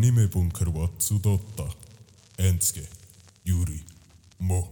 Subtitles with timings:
[0.00, 1.68] Anime-Bunker wa Tsudotta.
[2.38, 2.88] Ensuke,
[3.44, 3.84] Yuri,
[4.38, 4.70] Mo.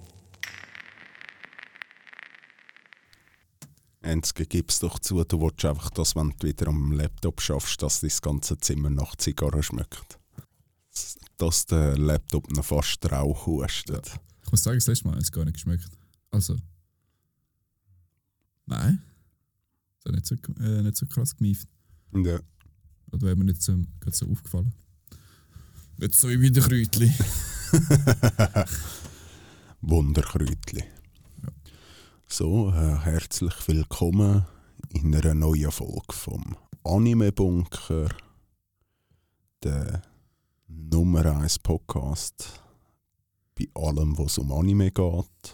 [4.00, 8.00] Enske, gib's doch zu, du willst einfach, dass wenn du wieder am Laptop schaffst, dass
[8.00, 10.18] dein ganze Zimmer nach Zigarre schmeckt.
[11.36, 14.18] Dass der Laptop noch fast Rauch hustet.
[14.44, 15.90] Ich muss sagen, das letzte Mal hat es gar nicht geschmeckt.
[16.30, 16.56] Also.
[18.64, 19.02] Nein.
[19.98, 21.68] Das hat nicht so, äh, nicht so krass gemieft.
[22.14, 22.40] Ja.
[23.12, 23.76] Oder wäre mir nicht so,
[24.10, 24.72] so aufgefallen.
[26.00, 27.12] Nicht so wie bei den Kräutchen.
[29.80, 30.84] Wunderkräutli.
[32.28, 34.46] So, äh, herzlich willkommen
[34.90, 38.10] in einer neuen Folge vom Anime Bunker,
[39.64, 40.02] der
[40.68, 42.62] Nummer 1 Podcast
[43.58, 45.52] bei allem, was um Anime geht.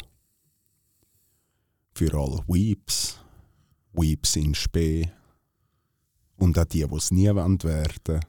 [1.94, 3.18] Für alle Weeps,
[3.94, 5.10] Weeps in Spee
[6.36, 8.20] und auch die, die es nie werden werden.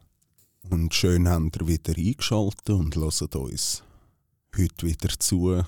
[0.70, 3.84] Und schön habt ihr wieder eingeschaltet und hört uns
[4.58, 5.64] heute wieder zu.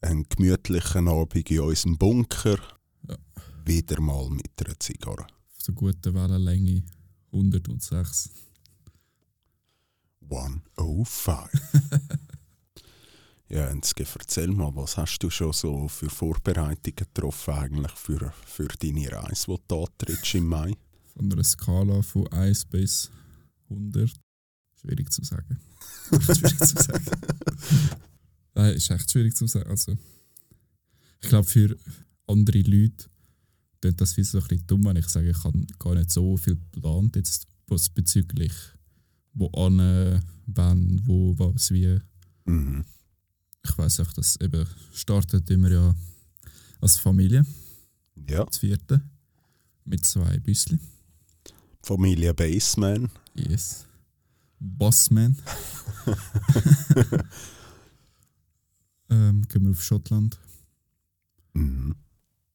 [0.00, 2.58] Einen gemütlichen Abend in unserem Bunker.
[3.08, 3.16] Ja.
[3.64, 5.24] Wieder mal mit einer Zigarre.
[5.24, 6.84] Auf so guten Wellenlänge
[7.32, 8.30] 106.
[10.30, 11.28] 105.
[13.48, 18.68] ja, Enske, erzähl mal, was hast du schon so für Vorbereitungen getroffen eigentlich für, für
[18.68, 20.74] deine Reise, die du antrittst im Mai?
[21.14, 23.10] Von einer Skala von 1 bis
[23.70, 24.27] 100.
[24.80, 25.58] Schwierig zu sagen.
[26.10, 27.04] schwierig zu sagen.
[28.54, 29.70] Nein, ist echt schwierig zu sagen.
[29.70, 29.96] Also,
[31.20, 31.76] ich glaube, für
[32.26, 33.06] andere Leute
[33.80, 36.36] klingt das wie so ein bisschen dumm, wenn ich sage, ich habe gar nicht so
[36.36, 38.52] viel geplant jetzt was bezüglich
[39.34, 42.00] wo an, wann, wo, was, wie.
[42.44, 42.84] Mhm.
[43.64, 45.94] Ich weiß auch, dass eben startet immer ja
[46.80, 47.44] als Familie,
[48.28, 49.02] Ja, das vierte,
[49.84, 50.80] mit zwei Büsschen.
[51.82, 53.10] Familie Baseman.
[53.34, 53.87] Yes.
[54.60, 55.36] Bossman.
[59.10, 60.38] ähm, gehen wir auf Schottland.
[61.54, 61.94] Mhm.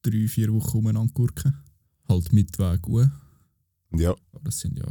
[0.02, 1.54] Drei, vier Wochen umeinander gurken.
[2.08, 3.10] Halt mit Weg uhr.
[3.92, 4.86] Ja, Aber das sind ja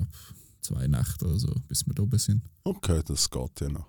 [0.61, 2.41] zwei Nächte oder so, bis wir da oben sind.
[2.63, 3.87] okay, das geht ja noch.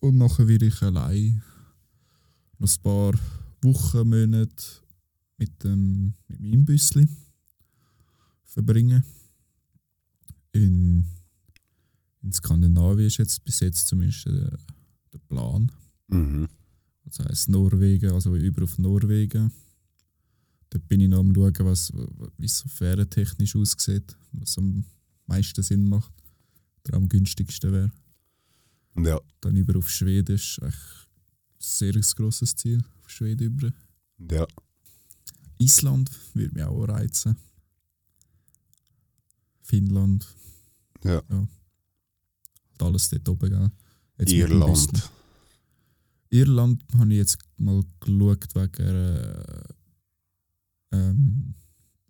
[0.00, 1.42] Und nachher werde ich allein
[2.58, 3.12] noch ein paar
[3.62, 4.64] Wochen, Monate
[5.38, 7.08] mit, dem, mit meinem Büsschen
[8.44, 9.02] verbringen.
[10.52, 11.06] In,
[12.28, 14.50] in Skandinavien ist jetzt bis jetzt zumindest äh,
[15.12, 15.72] der Plan.
[16.08, 16.46] Mhm.
[17.04, 19.50] Das heisst Norwegen, also über auf Norwegen.
[20.68, 21.90] Dort bin ich noch am schauen, was,
[22.36, 24.84] wie es so fährentechnisch aussieht, was am
[25.26, 26.12] meisten Sinn macht,
[26.86, 27.92] oder am günstigsten wäre.
[28.98, 32.84] Ja, Dann über auf Schweden ist echt ein sehr grosses Ziel.
[32.98, 33.72] Auf Schweden über.
[34.30, 34.46] ja.
[35.60, 37.36] Island würde mich auch reizen.
[39.62, 40.26] Finnland,
[41.04, 41.22] Ja.
[41.28, 41.48] halt
[42.82, 43.70] alles dort oben, gell?
[44.18, 45.10] Jetzt Irland.
[46.30, 49.44] Irland habe ich jetzt mal geschaut wegen einer
[50.92, 51.54] ähm,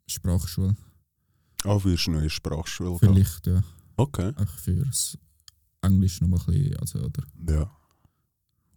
[0.07, 0.77] Sprachschule.
[1.65, 3.15] Ah, wirst du neue Sprachschule gehen?
[3.15, 3.63] Vielleicht, ja.
[3.97, 4.33] Okay.
[4.37, 5.19] Auch fürs
[5.83, 7.71] Englisch noch mal ein bisschen, also, oder Ja.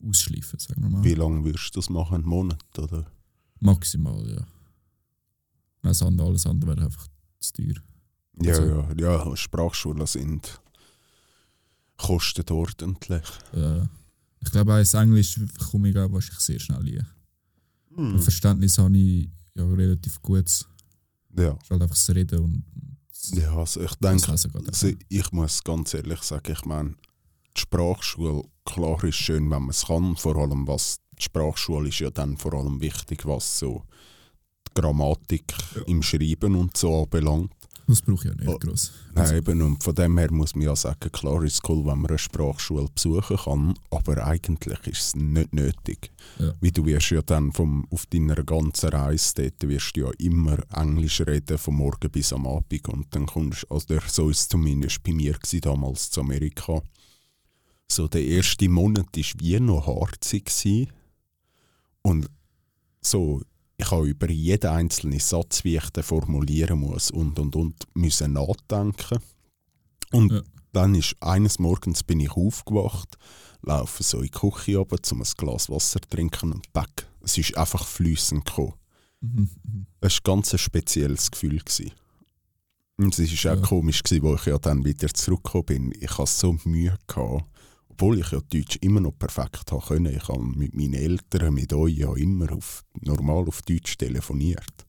[0.07, 1.03] ausschleifen, sagen wir mal.
[1.03, 2.15] Wie lange wirst du das machen?
[2.15, 3.05] Einen Monat, oder?
[3.59, 4.45] Maximal, ja.
[5.83, 7.07] Das andere, alles andere wäre einfach
[7.39, 7.75] zu teuer.
[8.41, 8.93] Ja, Also- ja,
[9.25, 9.35] ja.
[9.35, 10.60] Sprachschulen sind
[12.01, 13.23] kosten ordentlich.
[13.53, 13.81] Äh,
[14.43, 15.39] ich glaube, als Englisch
[15.69, 17.07] komme ich auch wahrscheinlich sehr schnell rein.
[17.95, 18.19] Hm.
[18.21, 20.45] Verständnis habe ich ja relativ gut.
[21.37, 21.51] Ja.
[21.53, 22.63] ist halt einfach das Reden und
[23.09, 24.49] das, ja, also ich denke, also
[25.09, 26.95] ich muss ganz ehrlich sagen, ich meine,
[27.55, 31.99] die Sprachschule, klar ist schön, wenn man es kann, vor allem was, die Sprachschule ist
[31.99, 33.83] ja dann vor allem wichtig, was so
[34.67, 35.81] die Grammatik Ja.
[35.83, 37.53] im Schreiben und so anbelangt.
[37.91, 38.57] Das brauche ich ja nicht Oh.
[38.57, 38.91] gross.
[39.13, 41.99] Nein, eben, und von dem her muss man ja sagen, klar ist es cool, wenn
[41.99, 46.11] man eine Sprachschule besuchen kann, aber eigentlich ist es nicht nötig.
[46.39, 46.53] Ja.
[46.61, 50.57] Wie du wirst ja dann vom, auf deiner ganzen Reise dort wirst du ja immer
[50.75, 54.47] Englisch reden, vom Morgen bis am Abend und dann kommst also der- so ist es
[54.49, 56.81] zumindest bei mir gewesen, damals zu Amerika.
[57.91, 60.87] So der erste Monat war wie noch harzig gewesen.
[62.03, 62.27] und
[63.01, 63.41] so
[63.81, 68.33] ich habe über jeden einzelnen Satz, wie ich den formulieren muss und und und müssen
[68.33, 69.19] nachdenken.
[70.11, 70.41] Und Ja.
[70.73, 73.17] dann ist eines Morgens bin ich aufgewacht,
[73.61, 77.07] laufe so in die Küche runter, um ein Glas Wasser zu trinken und back.
[77.21, 78.73] Es ist einfach fließend gekommen.
[79.21, 79.85] Mhm, mhm.
[79.99, 81.59] Es war ein ganz spezielles Gefühl.
[81.59, 81.91] Gewesen.
[82.97, 83.61] Und es war auch Ja.
[83.63, 85.93] komisch, gewesen, wo ich ja dann wieder zurückgekommen bin.
[85.99, 87.45] Ich hatte so Mühe, gehabt,
[88.01, 90.15] obwohl ich ja Deutsch immer noch perfekt habe können.
[90.15, 94.87] Ich habe mit meinen Eltern, mit euch ja immer auf, normal auf Deutsch telefoniert.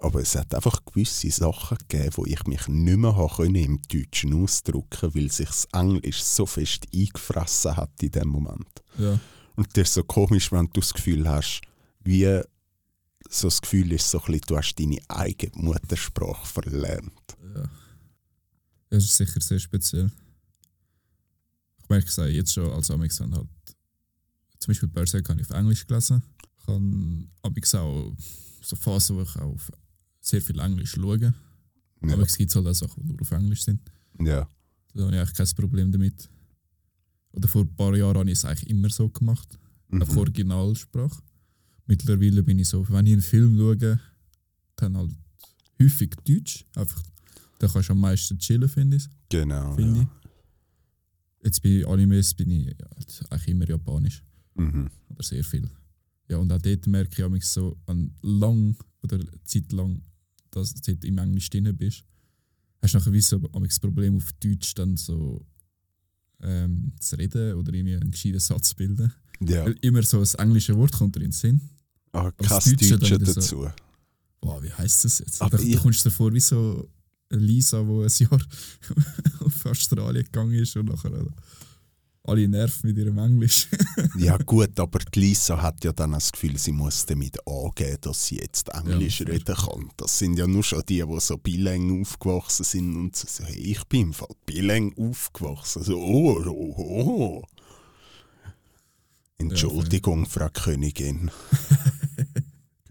[0.00, 3.80] Aber es hat einfach gewisse Sachen gegeben, wo ich mich nicht mehr habe können im
[3.82, 8.82] Deutschen ausdrücken weil sich das Englisch so fest eingefressen hat in dem Moment.
[8.98, 9.20] Ja.
[9.54, 11.60] Und das ist so komisch, wenn du das Gefühl hast,
[12.02, 12.40] wie
[13.30, 17.36] so das Gefühl ist, so ein bisschen, du hast deine eigene Muttersprache verlernt.
[17.54, 17.70] Ja.
[18.90, 20.10] Das ist sicher sehr speziell.
[21.92, 23.48] Ich merke es auch jetzt schon als Amixan halt.
[24.58, 26.22] Zum Beispiel Berserk habe ich auf Englisch gelesen.
[26.58, 28.16] Ich habe Amix auch
[28.62, 29.70] so Phasen, wo ich auch auf
[30.22, 31.20] sehr viel Englisch schaue.
[31.20, 31.34] Ja.
[32.00, 33.82] Aber es gibt halt auch Sachen, die nur auf Englisch sind.
[34.18, 34.48] Ja.
[34.94, 36.30] Da habe ich eigentlich kein Problem damit.
[37.32, 39.58] Oder vor ein paar Jahren habe ich es eigentlich immer so gemacht.
[39.88, 40.00] Mhm.
[40.00, 41.22] Auf Originalsprache.
[41.84, 44.00] Mittlerweile bin ich so, wenn ich einen Film schaue,
[44.76, 45.12] dann halt
[45.78, 46.64] häufig Deutsch.
[46.74, 47.02] Einfach,
[47.58, 49.06] da kannst du am meisten chillen, finde ich.
[49.28, 49.74] Genau.
[49.74, 50.21] Finde ja.
[51.42, 52.86] Jetzt bei Animes bin ich ja,
[53.30, 54.22] eigentlich immer Japanisch.
[54.54, 54.90] Mhm.
[55.08, 55.68] Oder sehr viel.
[56.28, 60.02] Ja, und auch dort merke ich mich so, wenn lang oder Zeit lang
[60.50, 62.04] dass du im Englisch drin bist,
[62.82, 65.44] hast du nachher wie so das Problem auf Deutsch dann so
[66.40, 69.12] ähm, zu reden oder irgendwie einen gescheiten Satz zu bilden.
[69.40, 69.64] Ja.
[69.64, 71.60] Weil immer so ein englische Wort kommt dir in den Sinn.
[72.12, 73.66] Ah, das Deutsche wieder so- dazu.
[74.40, 75.40] Boah, wie heisst das jetzt?
[75.40, 76.88] Aber da, ich- da kommst du dir vor wie so
[77.40, 78.40] Lisa, die ein Jahr
[79.40, 81.12] auf Australien gegangen ist und nachher
[82.24, 83.68] alle nerven mit ihrem Englisch.
[84.18, 88.26] Ja gut, aber die Lisa hat ja dann das Gefühl, sie muss damit angeben, dass
[88.26, 89.90] sie jetzt Englisch Ja, reden kann.
[89.96, 93.84] Das sind ja nur schon die, die so bilang aufgewachsen sind und so, hey, ich
[93.84, 95.82] bin im Fall bilang aufgewachsen.
[95.82, 97.42] So, oh, oh, oh.
[99.38, 101.30] Entschuldigung, Frau Königin.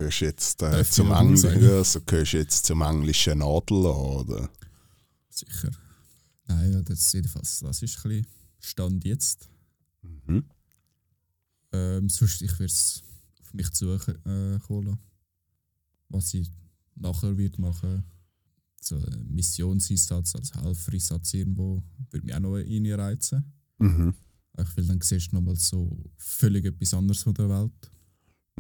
[0.02, 1.12] gehörst du jetzt äh, zum?
[1.12, 4.50] Englischen, also gehörst du jetzt zum englischen Adel an, oder?
[5.30, 5.72] Sicher.
[6.48, 8.28] Nein, ja, das, jedenfalls, das ist ein bisschen
[8.60, 9.50] Stand jetzt.
[10.02, 10.44] Mhm.
[11.72, 13.04] Ähm, sonst, ich werde es
[13.42, 15.00] auf mich zu äh, lassen.
[16.10, 16.50] Was ich
[16.96, 18.04] nachher wird machen
[18.84, 23.54] so ein Missionseinsatz als Helfereinsatz irgendwo, würde mich auch noch reinreizen.
[23.78, 24.16] Mhm.
[24.60, 27.92] Ich will dann siehst du nochmal so völlig etwas anderes von der Welt,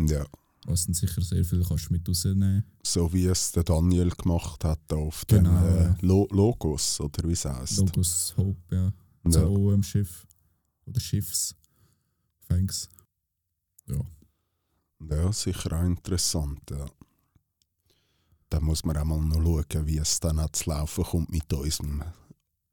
[0.07, 0.23] Ja,
[0.65, 4.93] was dann sicher sehr viel kannst mit rausnehmen so wie es der Daniel gemacht hat
[4.93, 5.97] auf Genau, den äh, ja.
[6.01, 7.77] Lo Logos, oder wie es heisst.
[7.77, 8.93] Logos Hope, ja.
[9.25, 9.31] Ja.
[9.31, 10.25] So OM-Schiff.
[10.85, 11.55] Oder Schiffs.
[12.47, 12.89] Thanks.
[13.87, 13.99] Ja.
[15.09, 16.59] Ja, sicher auch interessant.
[16.69, 16.85] Ja.
[18.49, 22.03] Da muss man auch mal noch schauen, wie es dann zu laufen kommt mit unserem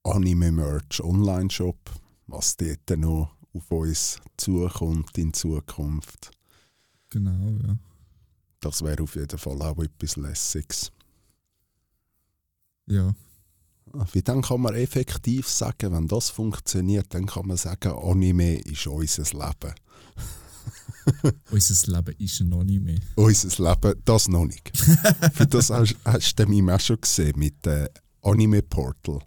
[0.03, 1.79] Anime-Merch Online-Shop.
[2.27, 6.31] Was dort noch auf uns zukommt in Zukunft.
[7.11, 7.79] Genau, ja.
[8.61, 10.93] Das wäre auf jeden Fall auch etwas Lässiges.
[12.87, 13.15] Ja,
[13.95, 18.59] Ah, Wie dann kann man effektiv sagen, wenn das funktioniert, dann kann man sagen, Anime
[18.61, 19.75] ist unser Leben.
[21.51, 22.99] unser Leben ist nicht mehr.
[23.17, 24.77] Unser Leben, das noch nicht.
[25.33, 27.89] Für das hast, hast du mich auch schon gesehen mit äh,
[28.23, 29.21] Anime Portal.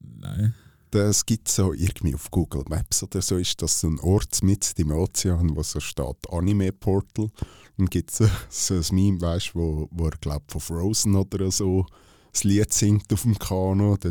[0.00, 0.54] Nein
[0.92, 4.72] das gibt es so irgendwie auf Google Maps oder so, ist das ein Ort mit
[4.76, 7.30] im Ozean, wo so steht Anime Portal.
[7.78, 11.86] Und gibt es so, ein Meme, weißt, wo, wo er glaubt von Frozen oder so
[12.32, 13.92] das Lied singt auf dem Kano.
[13.92, 14.02] und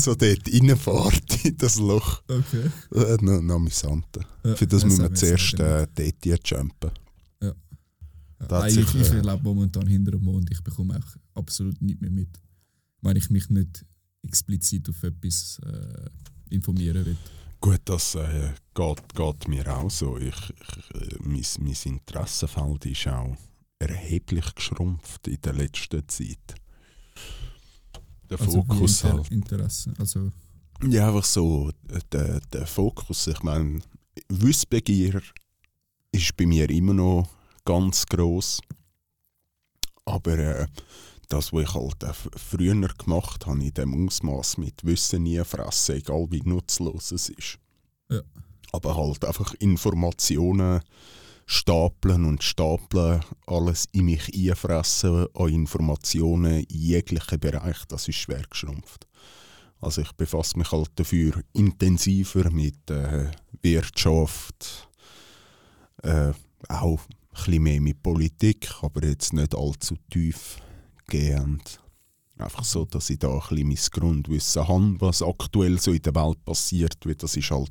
[0.00, 2.22] so dort reinfährt in das Loch.
[2.28, 2.70] Okay.
[2.94, 4.06] Äh, noch, amüsant.
[4.44, 6.90] Ja, Für das müssen wir zuerst äh, dort jumpen.
[7.40, 7.52] Ja.
[8.48, 8.66] ja.
[8.66, 12.28] ich, ich, äh, lebe momentan hinter dem Mond, ich bekomme auch absolut nicht mehr mit.
[13.00, 13.84] Wenn ich mich nicht
[14.22, 17.16] explizit auf etwas äh, informieren will.
[17.60, 20.18] Gut, das äh, geht, geht mir auch so.
[20.18, 23.36] Ich, ich, äh, mein, mein Interessenfeld ist auch
[23.78, 26.54] erheblich geschrumpft in der letzten Zeit.
[28.30, 29.30] Der Also Fokus Inter halt.
[29.30, 29.94] Interesse.
[29.98, 30.32] Also,
[30.84, 31.70] Ja, einfach so,
[32.12, 33.26] der, der Fokus.
[33.26, 33.80] Ich meine,
[34.28, 35.20] Wissbegier
[36.12, 37.28] ist bei mir immer noch
[37.64, 38.60] ganz groß.
[40.04, 40.66] Aber äh,
[41.32, 45.96] das, was ich halt äh, früher gemacht habe, in dem Ausmaß mit Wissen nie fressen,
[45.96, 47.58] egal wie nutzlos es ist.
[48.10, 48.20] Ja.
[48.72, 50.80] Aber halt einfach Informationen
[51.46, 58.42] stapeln und stapeln, alles in mich einfressen an Informationen in jeglichen Bereich, das ist schwer
[58.48, 59.06] geschrumpft.
[59.80, 63.30] Also ich befasse mich halt dafür intensiver mit äh,
[63.62, 64.88] Wirtschaft,
[66.02, 66.32] äh,
[66.68, 70.58] auch ein bisschen mehr mit Politik, aber jetzt nicht allzu tief
[71.06, 71.80] gehend.
[72.38, 76.14] Einfach so, dass ich da ein bisschen mein Grundwissen habe, was aktuell so in der
[76.14, 77.70] Welt passiert, weil das ist halt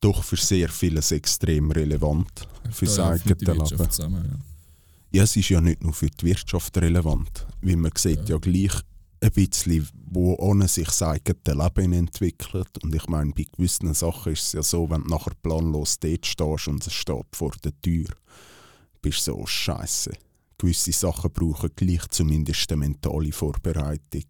[0.00, 3.90] doch für sehr vieles extrem relevant für da sein ja, mit der eigenes Wirtschaft Leben.
[3.90, 4.38] zusammen, ja.
[5.10, 8.38] Ja, es ist ja nicht nur für die Wirtschaft relevant, weil man sieht ja, Ja.
[8.38, 8.72] gleich
[9.20, 12.68] ein bisschen, wo ohne sich das eigene Leben entwickelt.
[12.84, 16.24] Und ich meine, bei gewissen Sachen ist es ja so, wenn du nachher planlos dort
[16.26, 18.06] stehst und es steht vor der Tür,
[19.02, 20.12] bist so scheiße.
[20.58, 24.24] Gewisse Sachen brauchen gleich zumindest eine mentale Vorbereitung.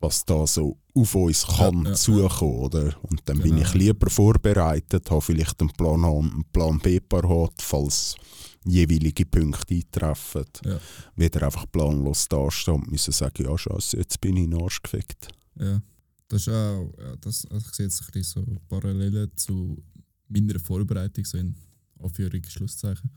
[0.00, 2.94] Was da so auf uns kann Ja, ja, zukommen, oder?
[3.02, 3.62] Und dann bin Genau.
[3.62, 8.16] ich lieber vorbereitet, habe vielleicht einen Plan A und einen Plan B parat, falls
[8.64, 10.44] jeweilige Punkte eintreffen.
[10.64, 10.80] Ja.
[11.16, 14.82] Wieder einfach planlos dastehen und müssen sagen, ja scheiße, jetzt bin ich in den Arsch
[14.82, 15.28] gefickt.
[15.58, 15.80] Ja,
[16.28, 19.82] das ist auch, ja, das, also ich sehe jetzt ein bisschen so Parallelen zu
[20.28, 21.54] meiner Vorbereitung, so in
[22.00, 23.10] Anführungs- Schlusszeichen,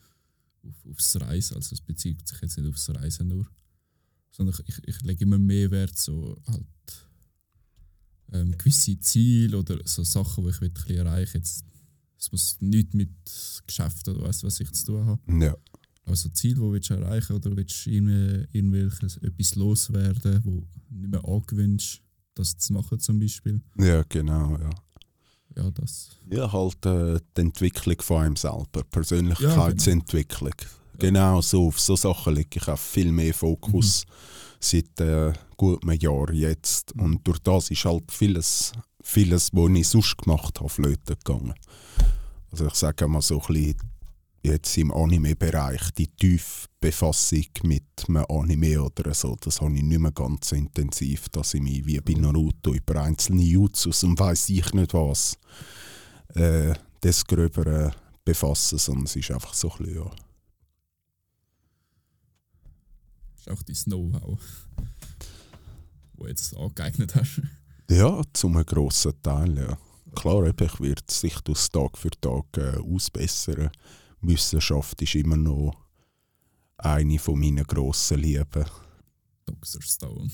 [0.68, 1.56] auf, aufs Reisen.
[1.56, 3.48] Also es bezieht sich jetzt nicht aufs Reisen nur,
[4.32, 6.66] sondern ich, ich, ich lege immer mehr Wert so halt
[8.32, 11.66] ähm, gewisse Ziele oder so Sachen, die ich ein bisschen erreichen Jetzt,
[12.18, 13.12] Es muss nichts mit
[13.68, 15.44] Geschäften oder weiss, was ich zu tun habe.
[15.46, 15.56] Ja.
[16.06, 21.26] Also Ziel, wo willst du erreichen oder willst du irgendwelches etwas loswerden, wo nicht mehr
[21.26, 22.04] angewünscht,
[22.36, 23.62] das zu machen zum Beispiel.
[23.78, 24.70] ja, genau, ja.
[25.56, 26.10] Ja, das.
[26.30, 30.54] Ja, halt äh, die Entwicklung von einem selber, Persönlichkeitsentwicklung.
[31.00, 34.06] Genau so, auf so Sachen lege ich auch viel mehr Fokus
[34.60, 36.94] seit äh, gut einem Jahr jetzt.
[36.94, 38.72] Und durch das ist halt vieles,
[39.02, 41.54] vieles, was ich sonst gemacht habe, flöten gegangen.
[42.52, 43.76] Also ich sage mal so ein bisschen
[44.46, 50.00] jetzt im Anime-Bereich, die tiefe Befassung mit einem Anime oder so, das habe ich nicht
[50.00, 54.50] mehr ganz so intensiv, dass ich mich wie bei Naruto über einzelne Jutsus und weiss
[54.50, 55.38] ich nicht was
[56.36, 56.74] äh,
[57.04, 57.92] des Gröberen
[58.24, 60.12] befassen, sondern es ist einfach so ein bisschen, ja.
[63.38, 64.40] ist auch dein Know-how,
[66.14, 67.42] wo du jetzt angeeignet hast.
[67.90, 69.78] Ja, zum grossen Teil, ja.
[70.16, 73.70] Klar, ich werde sich das Tag für Tag äh, ausbessern.
[74.28, 75.74] Wissenschaft ist immer noch
[76.78, 78.66] eine von meinen grossen Lieben.
[79.46, 79.82] Dr.
[79.82, 80.30] Stone.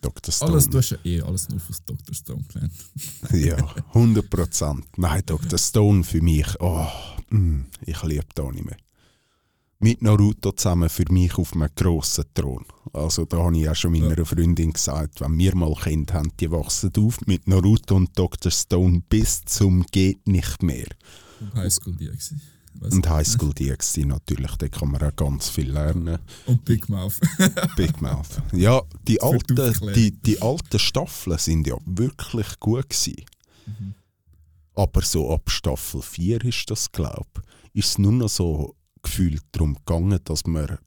[0.00, 0.32] Dr.
[0.32, 0.52] Stone.
[0.52, 2.14] Alles, du hast ja eh alles nur von Dr.
[2.14, 2.72] Stone gelernt.
[3.32, 4.86] Ja, 100 Prozent.
[4.98, 5.58] Nein, Dr.
[5.58, 6.86] Stone für mich, oh,
[7.30, 8.76] mm, ich liebe das Anime.
[9.80, 12.64] Mit Naruto zusammen für mich auf einem grossen Thron.
[12.92, 16.50] Also da habe ich auch schon meiner Freundin gesagt, wenn wir mal Kinder haben, die
[16.50, 18.52] wachsen auf mit Naruto und Dr.
[18.52, 20.86] Stone bis zum geht nicht mehr.
[21.54, 22.10] Highschool die
[22.80, 23.08] Weiss Und.
[23.08, 26.18] Highschool DxD natürlich, da kann man auch ganz viel lernen.
[26.46, 27.20] Und Big Mouth.
[27.76, 28.42] Big Mouth.
[28.52, 29.56] Ja, die alten,
[29.94, 33.24] die, die alten Staffeln sind ja wirklich gut gewesen.
[33.66, 33.94] Mhm.
[34.74, 37.26] Aber so ab Staffel 4 ist das, glaube
[37.72, 40.78] ich, ist es nur noch so gefühlt darum gegangen, dass man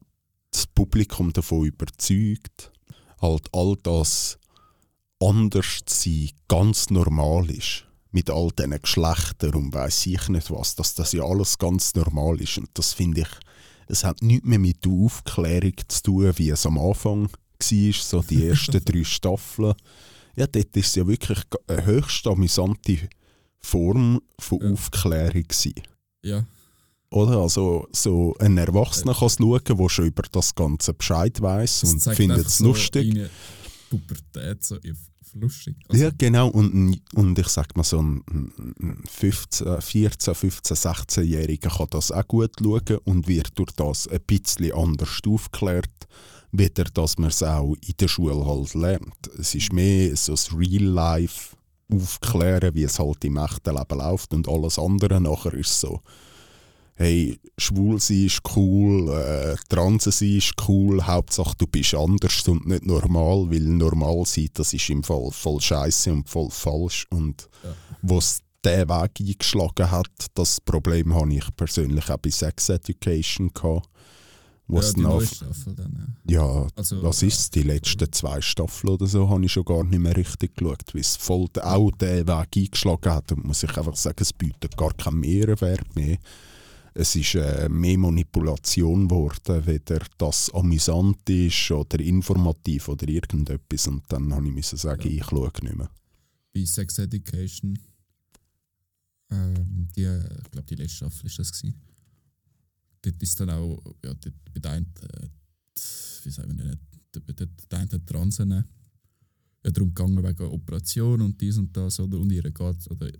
[0.51, 2.71] das Publikum davon überzeugt,
[3.21, 4.37] halt all das
[5.19, 7.86] anders zu sein ganz normal ist.
[8.17, 12.41] Mit all diesen Geschlechtern und weiss ich nicht was, dass das ja alles ganz normal
[12.41, 12.57] ist.
[12.57, 13.27] Und das finde ich,
[13.87, 18.21] es hat nichts mehr mit der Aufklärung zu tun, wie es am Anfang war, so
[18.23, 19.75] die ersten drei Staffeln.
[20.35, 22.97] Ja, dort ist es ja wirklich eine höchst amüsante
[23.59, 24.71] Form von Ja.
[24.71, 25.73] Aufklärung gewesen.
[26.23, 26.43] ja,
[27.11, 27.37] Oder?
[27.37, 32.01] Also, so ein Erwachsener kann es schauen, der schon über das Ganze Bescheid weiß und
[32.15, 33.29] findet es so lustig.
[33.91, 34.77] Pubertät so
[35.39, 35.75] lustig.
[35.87, 36.49] Also, ja, genau.
[36.49, 42.27] Und, und ich sag mal, so ein ein 15, 14, 15, 16-Jähriger kann das auch
[42.27, 46.07] gut schauen und wird durch das ein bisschen anders aufgeklärt,
[46.51, 49.27] wieder, dass man es auch in der Schule halt lernt.
[49.37, 51.55] Es ist mehr so das Real-Life
[51.91, 56.01] aufklären, wie es halt im echten Leben läuft und alles andere nachher ist so
[56.97, 62.67] hey, schwul sein ist cool, äh, transe sein ist cool, Hauptsache du bist anders und
[62.67, 67.47] nicht normal, weil normal sein, das ist im Fall voll scheiße und voll falsch und
[67.63, 67.69] Ja.
[68.01, 73.87] was der Weg eingeschlagen hat, das Problem habe ich persönlich auch bei Sex Education gehabt.
[74.67, 76.17] ja, Was die auf, Staffel dann.
[76.27, 79.99] ja, Also, was ist Die letzten zwei Staffeln oder so habe ich schon gar nicht
[79.99, 83.31] mehr richtig geschaut, weil es voll auch den Weg eingeschlagen hat.
[83.31, 86.17] Und muss ich einfach sagen, es bietet gar keinen Mehrwert mehr.
[86.99, 93.87] Es ist äh, mehr Manipulation geworden, weder das amüsant ist oder informativ oder irgendetwas.
[93.87, 95.91] Und dann habe ich müssen sagen, ich schaue nicht mehr.
[96.51, 97.77] bei Sex Education.
[99.29, 101.79] Ähm, die, ich glaube, die letzte Staffel ist das gewesen.
[103.03, 105.27] Dort ist dann auch, ja, dort einen, äh,
[106.23, 108.63] wie sagen wir nicht, der einen Transen ja,
[109.71, 112.19] darum gegangen wegen Operation und dies und das, oder?
[112.19, 113.11] Und ihr geht, oder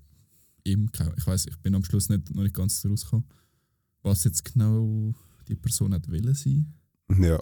[0.64, 3.28] ihm, ich weiß, ich bin am Schluss nicht, noch nicht ganz rausgekommen,
[4.04, 5.14] was jetzt genau
[5.48, 6.74] die Person hat wollen sein.
[7.20, 7.40] Ja,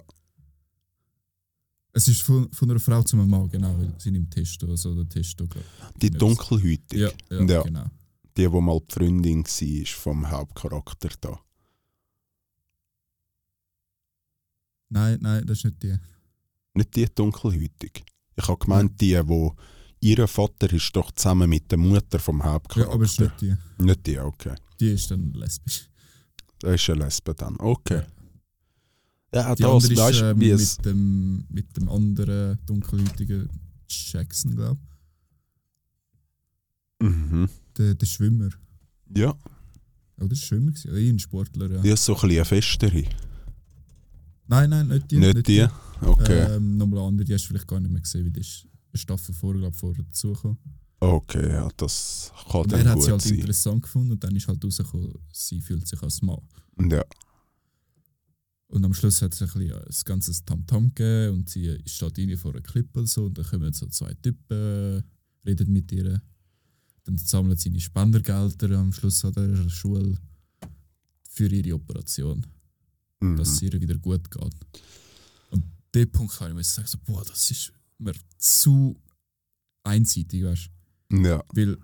[1.92, 4.94] Es ist von, von einer Frau zu einem Mann, genau, weil sie nimmt Testo, also
[4.94, 5.48] der Testo,
[6.00, 7.62] die Dunkelhäutige, Ja, ja, Ja.
[7.62, 7.90] genau.
[8.36, 11.40] die, die mal die Freundin war vom Hauptcharakter da.
[14.88, 15.96] Nein, nein, das ist nicht die.
[16.74, 18.04] Nicht die dunkelhäutig.
[18.36, 19.54] Ich habe gemeint, die, wo
[20.00, 22.94] ihr Vater ist doch zusammen mit der Mutter vom Ja, Hauptcharakter.
[22.94, 23.56] aber es ist nicht die.
[23.82, 24.54] Nicht die, okay.
[24.78, 25.88] Die ist dann lesbisch.
[26.60, 27.56] Das ist eine Lesbe dann.
[27.58, 28.02] Okay.
[29.34, 30.76] Ja, Die das, andere ist äh, wie es.
[30.78, 33.48] mit, dem, mit dem anderen dunkelhäutigen
[33.88, 34.80] Jackson, glaube
[37.00, 37.44] Mhm.
[37.44, 37.50] ich.
[37.76, 38.48] Der, der Schwimmer.
[39.14, 39.34] Ja,
[40.16, 40.90] Oder der Schwimmer gewesen?
[40.90, 41.82] Oder ein Sportler, ja.
[41.82, 43.04] die ist so ein bisschen eine festere.
[44.48, 45.18] Nein, nein, nicht die.
[45.18, 45.66] Nicht die?
[46.00, 46.54] Okay.
[46.56, 48.66] Ähm, nochmal eine andere, die hast du vielleicht gar nicht mehr gesehen, weil die ist
[48.92, 50.56] eine Staffel vorher, glaube ich, vorher dazugekommen.
[50.98, 53.34] Okay, ja, das kann dann er hat sie halt sein.
[53.34, 56.40] interessant gefunden und dann ist halt rausgekommen, sie fühlt sich als Mann.
[56.90, 57.04] Ja.
[58.68, 62.36] Und am Schluss hat es ein bisschen das ganze Tamtam gegeben und sie steht rein
[62.36, 65.04] vor einer Klippe und so und dann kommen so zwei Typen,
[65.46, 66.20] reden mit ihr.
[67.04, 70.18] Dann sammeln sie ihre Spendergelder am Schluss an der Schule
[71.28, 72.44] für ihre Operation,
[73.20, 73.36] Mhm.
[73.36, 74.54] dass es ihr wieder gut geht.
[75.50, 78.94] Und der Punkt kann ich mir sagen, so, boah, das ist mir zu
[79.84, 80.75] einseitig, weißt du?
[81.12, 81.42] Ja.
[81.52, 81.76] Weil,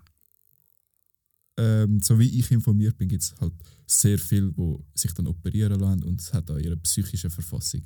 [1.58, 3.52] ähm, so wie ich informiert bin, gibt es halt
[3.86, 7.82] sehr viele, die sich dann operieren lassen und es hat an ihrer psychischen Verfassung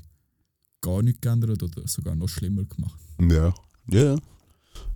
[0.80, 3.00] gar nichts geändert oder sogar noch schlimmer gemacht.
[3.20, 3.52] Ja.
[3.90, 4.16] Ja.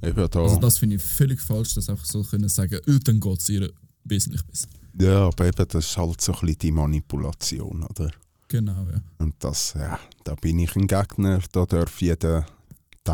[0.02, 0.42] Eben da.
[0.42, 3.48] Also das finde ich völlig falsch, dass einfach so können sagen, oh, dann geht es
[3.48, 3.72] ihr
[4.04, 4.68] wesentlich besser.
[4.98, 8.10] ja, aber eben, das ist halt so ein bisschen die Manipulation, oder?
[8.48, 9.02] Genau, ja.
[9.18, 11.40] Und das, ja, da bin ich ein Gegner.
[11.52, 12.46] Da darf jeder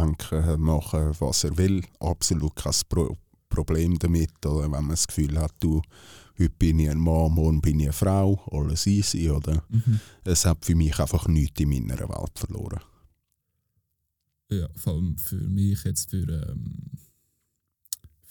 [0.01, 1.83] denken, machen, was er will.
[2.01, 3.17] Absolut kein Pro
[3.49, 4.45] Problem damit.
[4.45, 5.81] Oder wenn man das Gefühl hat, du,
[6.39, 9.63] heute bin ich ein Mann, morgen bin ich eine Frau, alles easy, oder?
[9.69, 10.01] Mhm.
[10.25, 12.81] Es hat für mich einfach nichts in meiner Welt verloren.
[14.49, 16.86] Ja, vor allem für mich jetzt für, ähm,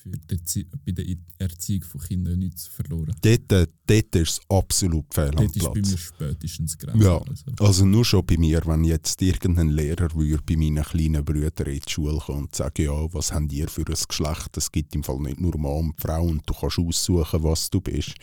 [0.05, 1.05] für die bei der
[1.39, 3.15] Erziehung von Kindern nichts verloren.
[3.21, 5.99] Dort, äh, dort ist es absolut fehl am Dort ist bei mir Platz.
[5.99, 7.05] spätestens Grenze.
[7.05, 7.17] Ja.
[7.17, 7.45] Also.
[7.59, 11.79] Also nur schon bei mir, wenn jetzt irgendein Lehrer würde bei meinen kleinen Brüdern in
[11.79, 14.57] die Schule kommen und sagen, ja, was habt ihr für ein Geschlecht?
[14.57, 17.81] Es gibt im Fall nicht nur Mann und Frau und du kannst aussuchen, was du
[17.81, 18.15] bist.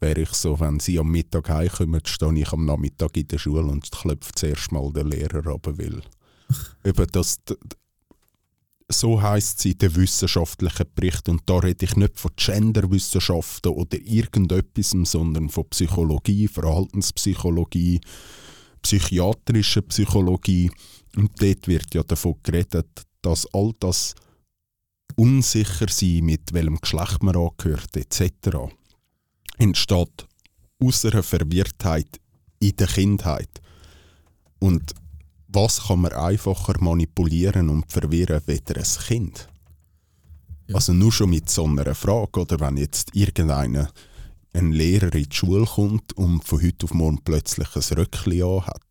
[0.00, 3.64] Wäre ich so, wenn sie am Mittag heimkommen, stehe ich am Nachmittag in der Schule
[3.64, 6.02] und klopfe zuerst mal den Lehrer ab, weil
[6.84, 7.40] eben das,
[8.90, 13.98] so heisst es in den wissenschaftlichen Berichten und da rede ich nicht von Genderwissenschaften oder
[13.98, 18.00] irgendetwas, sondern von Psychologie, Verhaltenspsychologie,
[18.82, 20.70] psychiatrischer Psychologie.
[21.16, 24.14] Und dort wird ja davon geredet, dass all das
[25.16, 28.72] unsicher sein, mit welchem Geschlecht man angehört, etc.,
[29.58, 30.26] entsteht
[30.80, 32.20] aus einer Verwirrtheit
[32.60, 33.60] in der Kindheit.
[34.60, 34.94] Und
[35.48, 39.48] was kann man einfacher manipulieren und verwirren, weder ein Kind?
[40.66, 40.74] Ja.
[40.74, 43.90] Also nur schon mit so einer Frage, oder wenn jetzt irgendeiner
[44.52, 48.82] ein Lehrer in die Schule kommt und von heute auf morgen plötzlich ein Röckli hat.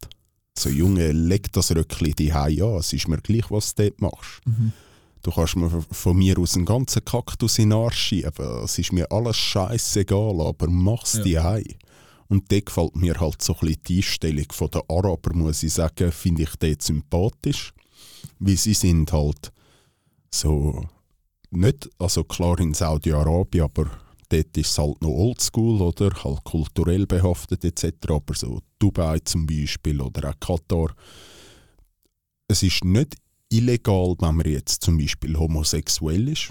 [0.57, 4.41] So, Junge, leg das Röckli die an, es ist mir gleich, was du dort machst.
[4.45, 4.73] Mhm.
[5.21, 8.63] Du kannst mir von mir aus einen ganzen Kaktus in den Arsch schieben.
[8.63, 11.57] Es ist mir alles scheißegal, aber mach's Ja.
[11.57, 11.75] die.
[12.29, 16.11] Und da gefällt mir halt so ein bisschen die Einstellung der Araber, muss ich sagen,
[16.11, 17.73] finde ich dort sympathisch.
[18.39, 19.51] Weil sie sind halt
[20.33, 20.85] so,
[21.51, 23.89] nicht, also klar in Saudi-Arabien, aber
[24.29, 26.11] dort ist es halt noch oldschool, oder?
[26.23, 27.93] Halt kulturell behaftet etc.
[28.09, 30.93] Aber so Dubai zum Beispiel oder auch Katar.
[32.49, 33.15] Es ist nicht
[33.49, 36.49] illegal, wenn man jetzt zum Beispiel homosexuell ist.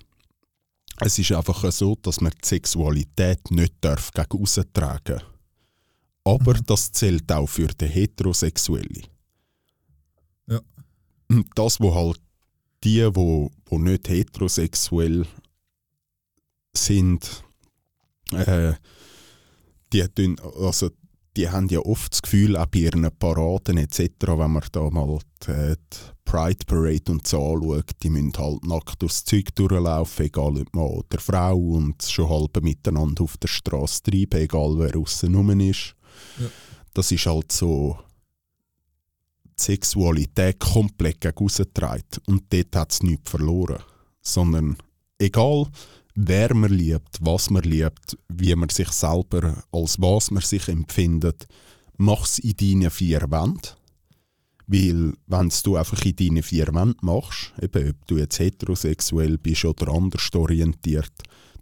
[0.98, 5.20] Es ist einfach so, dass man die Sexualität nicht darf gegen aussen tragen
[6.26, 6.66] Aber Mhm.
[6.66, 9.02] das zählt auch für den Heterosexuelle.
[10.48, 10.60] Ja.
[11.54, 12.20] Das, wo halt
[12.82, 15.24] die, wo, wo nicht heterosexuell
[16.76, 17.44] sind,
[18.32, 18.74] äh,
[19.92, 20.90] die, tun, also
[21.36, 25.18] die haben ja oft das Gefühl, auch bei ihren Paraden etc., wenn man da mal
[25.46, 30.60] die, die Pride Parade und so anschaut, die müssen halt nackt durchs Zeug durchlaufen, egal
[30.60, 35.34] ob Mann oder Frau, und schon halb miteinander auf der Straße treiben, egal wer außen
[35.34, 35.95] rum ist.
[36.38, 36.46] Ja.
[36.94, 37.98] Das ist halt so
[39.58, 42.04] die Sexualität komplett gegen rausgetragen.
[42.26, 43.82] Und dort hat es nichts verloren.
[44.20, 44.76] Sondern
[45.18, 45.68] egal,
[46.14, 51.46] wer man liebt, was man liebt, wie man sich selber, als was man sich empfindet,
[51.96, 53.76] mach es in deinen vier Wänden.
[54.68, 59.64] Weil, wenn du einfach in deinen vier Wänden machst, eben ob du jetzt heterosexuell bist
[59.64, 61.12] oder anders orientiert,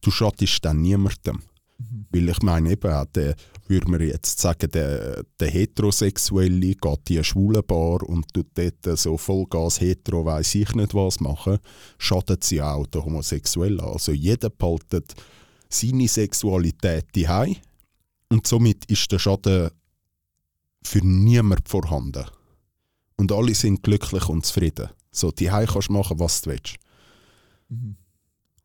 [0.00, 1.42] du schadest dann niemandem.
[1.78, 2.06] Mhm.
[2.10, 7.16] Weil ich meine, eben, auch der, würde man jetzt sagen, der, der Heterosexuelle geht in
[7.16, 11.58] eine schwule Bar und tut dort so Vollgas hetero, weiss ich nicht was machen,
[11.98, 13.80] schadet sie auch der Homosexuellen.
[13.80, 15.14] Also jeder behaltet
[15.68, 17.56] seine Sexualität daheim
[18.28, 19.70] und somit ist der Schaden
[20.82, 22.24] für niemand vorhanden.
[23.16, 24.90] Und alle sind glücklich und zufrieden.
[25.10, 26.76] So, die kannst du machen, was du willst.
[27.68, 27.96] Mhm.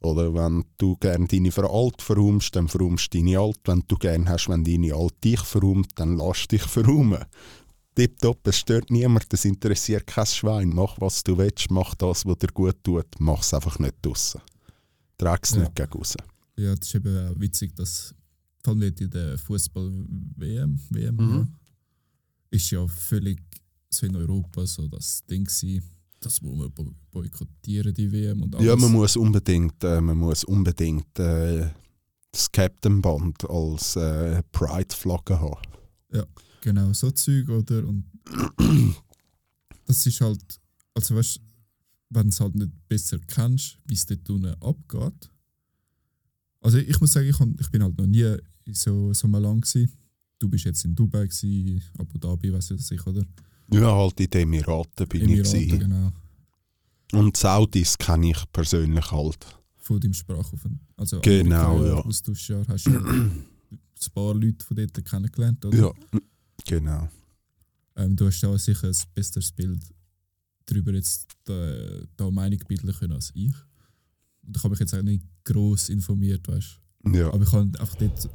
[0.01, 3.59] Oder wenn du gerne deine Frau alt verräumst, dann verräumst du deine alt.
[3.65, 7.25] Wenn du gerne hast, wenn deine alt dich verräumt, dann lass dich verräumen.
[7.95, 10.69] Tipptopp, es stört niemand, es interessiert kein Schwein.
[10.69, 13.07] Mach, was du willst, mach das, was dir gut tut.
[13.19, 14.39] Mach es einfach nicht draussen.
[15.17, 15.59] Trag es Ja.
[15.59, 16.15] nicht gegen raus.
[16.55, 18.15] Ja, das ist eben auch witzig, dass
[18.63, 21.35] vor allem in der Fußball-WM, WM, Mhm.
[21.35, 21.47] ja,
[22.51, 23.41] ist ja völlig
[23.89, 25.83] so in Europa so das Ding gewesen,
[26.19, 28.67] das muss man bo- boykottieren, die WM und alles.
[28.67, 31.69] Ja, man muss unbedingt, äh, man muss unbedingt äh,
[32.31, 35.61] das Captain-Band als äh, Pride-Flagge haben.
[36.61, 37.87] Genau, so Zeug, oder?
[37.87, 38.03] Und
[39.85, 40.43] das ist halt,
[40.93, 41.41] also weißt du,
[42.09, 45.29] wenn du es halt nicht besser kennst, wie es dort unten abgeht.
[46.61, 48.35] Also ich muss sagen, ich, hab, ich bin halt noch nie
[48.71, 49.93] so, so einem Land gewesen.
[50.37, 53.25] Du bist jetzt in Dubai, gewesen, Abu Dhabi, weiß ich nicht, oder?
[53.71, 55.29] Ja, halt in den Emiraten bin ich.
[55.29, 55.79] Emiraten, gewesen.
[55.79, 56.11] genau.
[57.11, 59.45] Und Saudis kenne ich persönlich halt.
[59.77, 60.79] Von deinem Sprachaufenthalt.
[60.97, 62.05] Also Genau, Amerika, ja.
[62.05, 63.47] Austauschjahr hast du ja ein
[64.13, 65.77] paar Leute von dort kennengelernt, oder?
[65.77, 65.91] Ja,
[66.65, 67.09] genau.
[67.95, 69.81] Ähm, du hast ja sicher ein besseres Bild
[70.65, 71.75] darüber jetzt da,
[72.15, 73.53] da Meinung bilden können als ich.
[74.45, 76.79] Und ich habe mich jetzt auch nicht gross informiert, weißt
[77.13, 77.33] Ja.
[77.33, 78.29] Aber ich habe einfach dort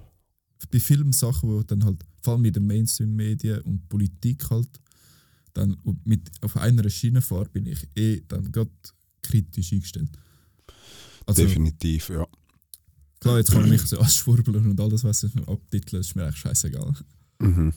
[0.70, 4.68] bei vielen Sachen, wo dann halt, vor allem mit den Mainstream-Medien und Politik halt,
[5.54, 8.70] dann mit, auf einer Schiene fahre, bin ich eh dann gerade
[9.22, 10.10] kritisch eingestellt.
[11.26, 12.26] Also Definitiv, ja.
[13.20, 16.16] klar, jetzt kann man mich so als Schwurbler und alles, was ich abtiteln, das ist
[16.16, 16.92] mir eigentlich scheißegal.
[17.40, 17.72] Mhm.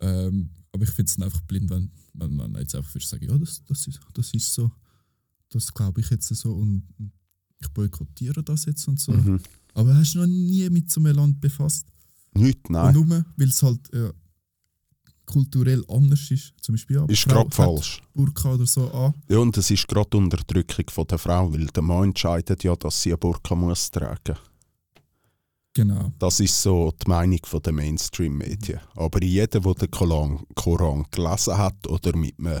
[0.00, 3.26] Ähm, aber ich finde es dann einfach blind, wenn, wenn man jetzt einfach würde sagen,
[3.26, 4.70] ja, das, das, ist, das ist so,
[5.50, 7.12] das glaube ich jetzt so und und
[7.60, 9.12] ich boykottiere das jetzt und so.
[9.12, 9.40] Mhm.
[9.74, 11.86] Aber hast du noch nie mit so einem Land befasst?
[12.34, 12.94] Nicht, Und nein.
[12.94, 14.12] nur, weil es halt äh,
[15.28, 16.54] kulturell anders ist.
[16.60, 18.00] Zum Beispiel, Ist gerade falsch.
[18.14, 19.14] Burka oder so an.
[19.28, 23.02] Ja, und das ist gerade Unterdrückung von der Frau, weil der Mann entscheidet ja, dass
[23.02, 24.36] sie eine Burka muss tragen.
[25.74, 26.12] Genau.
[26.18, 28.80] Das ist so die Meinung der Mainstream-Medien.
[28.96, 32.60] Aber jeder, der den Koran, Koran gelesen hat oder mit einem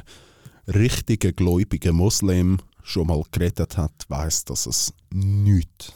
[0.68, 5.92] richtigen gläubigen Muslim schon mal geredet hat, weiß, dass es nichts,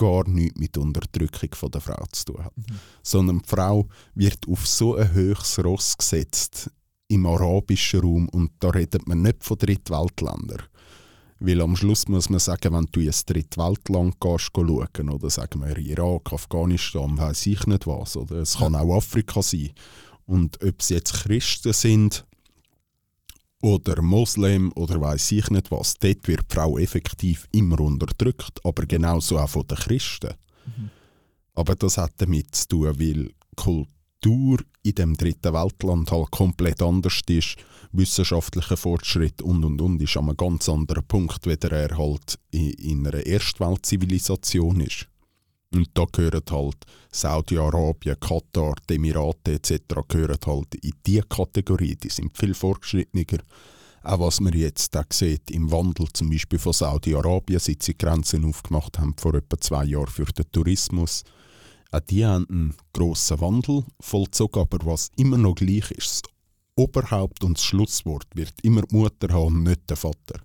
[0.00, 2.54] gar nichts mit Unterdrückung von der Frau zu tun hat.
[3.02, 6.70] Sondern die Frau wird auf so ein höchstes Ross gesetzt
[7.08, 10.62] im arabischen Raum und da redet man nicht von Drittweltländern.
[11.40, 15.60] Weil am Schluss muss man sagen, wenn du in ein Drittweltland gehst, schauen, oder sagen
[15.60, 19.70] wir Irak, Afghanistan, weiß ich nicht was, oder es kann auch Afrika sein.
[20.26, 22.24] Und ob es jetzt Christen sind
[23.62, 28.86] oder Moslem oder weiß ich nicht was, dort wird die Frau effektiv immer unterdrückt, aber
[28.86, 30.34] genauso auch von den Christen.
[31.54, 37.20] Aber das hat damit zu tun, weil Kultur in dem dritten Weltland halt komplett anders
[37.28, 37.56] ist,
[37.92, 42.70] wissenschaftlicher Fortschritt und und und ist an einem ganz anderen Punkt, weder er halt in,
[42.70, 45.09] in einer Erstweltzivilisation ist.
[45.72, 46.76] Und da gehören halt
[47.12, 49.80] Saudi-Arabien, Katar, die Emirate etc.
[50.08, 51.96] gehören halt in diese Kategorie.
[51.96, 53.42] Die sind viel fortgeschrittener.
[54.02, 58.44] Auch was man jetzt auch sieht im Wandel zum Beispiel von Saudi-Arabien, seit sie Grenzen
[58.44, 61.22] aufgemacht haben vor etwa zwei Jahren für den Tourismus.
[61.92, 66.30] Auch die haben einen grossen Wandel vollzogen, aber was immer noch gleich ist, das
[66.76, 70.40] Oberhaupt und das Schlusswort wird immer die Mutter haben nicht der Vater.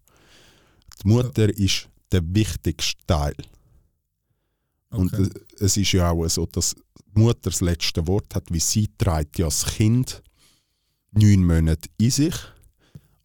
[1.03, 3.35] Die Mutter ist der wichtigste Teil.
[4.97, 5.23] Und Okay.
[5.55, 6.75] es- es ist ja auch so, dass
[7.15, 10.21] die Mutter das letzte Wort hat, wie sie trägt ja das Kind
[11.11, 12.35] neun Monate in sich.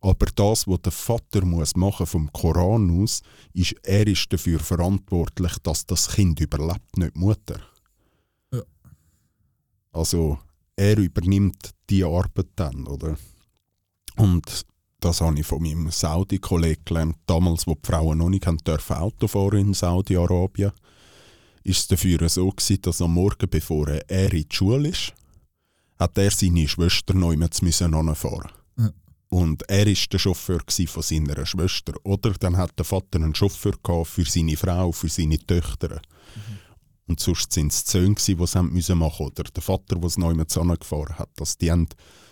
[0.03, 3.21] Aber das, was der Vater muss machen vom Koran aus,
[3.53, 7.61] ist, er ist dafür verantwortlich, dass das Kind überlebt, nicht die Mutter.
[8.53, 8.63] Ja.
[9.93, 10.39] Also
[10.77, 13.19] er übernimmt die Arbeit dann, oder?
[14.17, 14.65] Und
[15.01, 18.97] das habe ich von meinem Saudi-Kollegen gelernt, damals, wo die Frauen noch nicht haben dürfen
[18.97, 20.73] Auto fahren in Saudi-Arabien
[21.63, 25.13] ist es dafür so gewesen, dass am Morgen, bevor er in die Schule ist,
[25.99, 28.51] hat er seine Schwester noch immer müssen anfahren.
[28.79, 28.91] Ja.
[29.29, 31.93] Und er ist der Chauffeur von seiner Schwester.
[32.05, 36.01] Oder dann hat der Vater einen Chauffeur gehabt für seine Frau, für seine Töchter.
[37.07, 40.05] Und sonst sind es die Söhne, die es haben müssen machen Oder der Vater, der
[40.05, 41.31] es noch immer gefahren hat.
[41.39, 41.89] Also die haben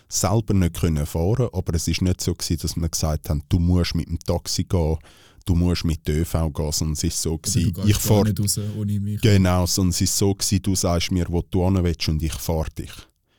[0.07, 3.59] selber nicht können fahren, aber es ist nicht so gewesen, dass man gesagt hat, du
[3.59, 4.97] musst mit dem Taxi gehen,
[5.49, 8.59] du musst mit der ÖV gehen, es ist so Oder gewesen, ich fahre nicht raus
[8.77, 9.19] ohne mich.
[9.21, 12.69] Genau, es ist so gewesen, du sagst mir, wo du hin willst und ich fahre
[12.77, 12.91] dich.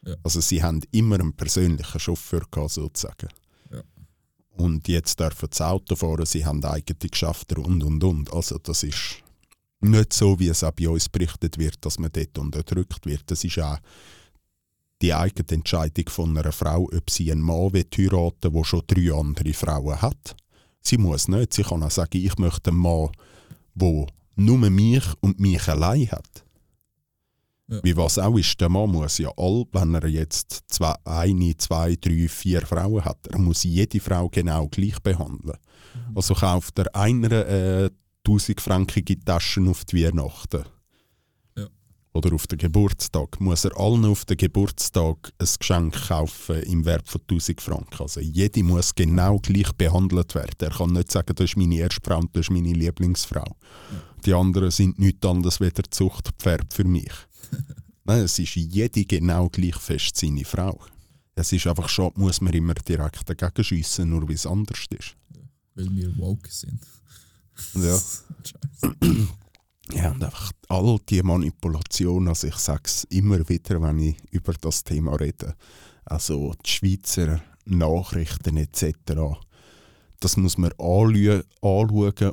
[0.04, 0.16] Ja.
[0.24, 3.28] Also sie haben immer einen persönlichen Chauffeur gehabt, sozusagen.
[3.70, 3.82] Ja.
[4.56, 8.32] Und jetzt dürfen sie Auto fahren, sie haben eigene Geschäfte und und und.
[8.32, 9.22] Also das ist
[9.80, 13.22] nicht so, wie es auch bei uns berichtet wird, dass man dort unterdrückt wird.
[13.26, 13.78] Das ist auch
[15.00, 19.12] die eigene Entscheidung von einer Frau, ob sie einen Mann heiraten will, der schon drei
[19.12, 20.36] andere Frauen hat.
[20.82, 21.54] Sie muss nicht.
[21.54, 23.10] Sie kann auch sagen, ich möchte einen Mann,
[23.74, 26.44] der nur mich und mich allein hat.
[27.68, 27.80] Ja.
[27.84, 31.96] Wie was auch ist, der Mann muss ja all, wenn er jetzt zwei, eine, zwei,
[32.00, 35.56] drei, vier Frauen hat, er muss jede Frau genau gleich behandeln.
[35.94, 36.16] Mhm.
[36.16, 37.90] Also kauft er einer äh,
[38.26, 40.64] 1000 frankige Taschen auf die Weihnachten.
[42.12, 43.40] Oder auf den Geburtstag.
[43.40, 48.02] Muss er allen auf den Geburtstag ein Geschenk kaufen im Wert von 1000 Franken.
[48.02, 50.56] Also jede muss genau gleich behandelt werden.
[50.58, 53.56] Er kann nicht sagen, das ist meine erste Frau und das ist meine Lieblingsfrau.
[54.24, 57.12] Die anderen sind nichts anderes als der Zuchtpferd für mich.
[58.04, 60.80] Nein, es ist jede genau gleich fest seine Frau.
[61.36, 65.16] Es ist einfach schon, muss man immer direkt dagegen schiessen, nur weil es anders ist.
[65.74, 66.80] Weil wir woke sind.
[67.74, 67.98] Ja.
[69.94, 74.52] Ja, und einfach all die Manipulationen, also ich sage es immer wieder, wenn ich über
[74.60, 75.54] das Thema rede,
[76.04, 78.94] also die Schweizer Nachrichten etc.,
[80.20, 81.42] das muss man anschauen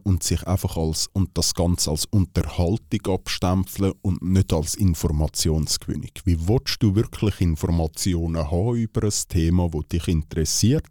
[0.03, 6.11] und sich einfach als, und das Ganze als Unterhaltung abstempeln und nicht als Informationsgewinnung.
[6.25, 10.85] Wie willst du wirklich Informationen haben über ein Thema, das dich interessiert?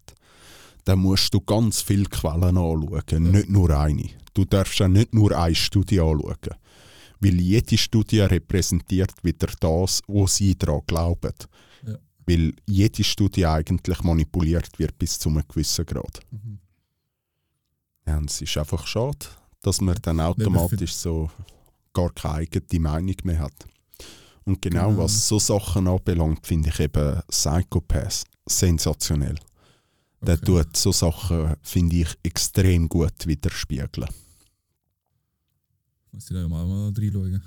[0.85, 4.09] Dann musst du ganz viele Quellen anschauen, nicht nur eine.
[4.37, 6.37] Du darfst auch nicht nur eine Studie anschauen.
[7.21, 11.33] Weil jede Studie repräsentiert wieder das, wo sie daran glauben.
[11.87, 11.95] Ja.
[12.27, 16.21] Weil jede Studie eigentlich manipuliert wird bis zu einem gewissen Grad.
[16.31, 16.59] Mhm.
[18.07, 19.27] Ja, und es ist einfach schade,
[19.63, 21.31] dass man dann automatisch so
[21.95, 23.67] gar keine eigene Meinung mehr hat.
[24.45, 25.05] Und genau, Genau.
[25.05, 29.37] was so Sachen anbelangt, finde ich eben Psychopath sensationell.
[30.21, 30.45] Der Okay.
[30.45, 34.09] tut so Sachen, finde ich, extrem gut widerspiegeln.
[36.17, 37.43] Muss ich da mal, mal reinschauen.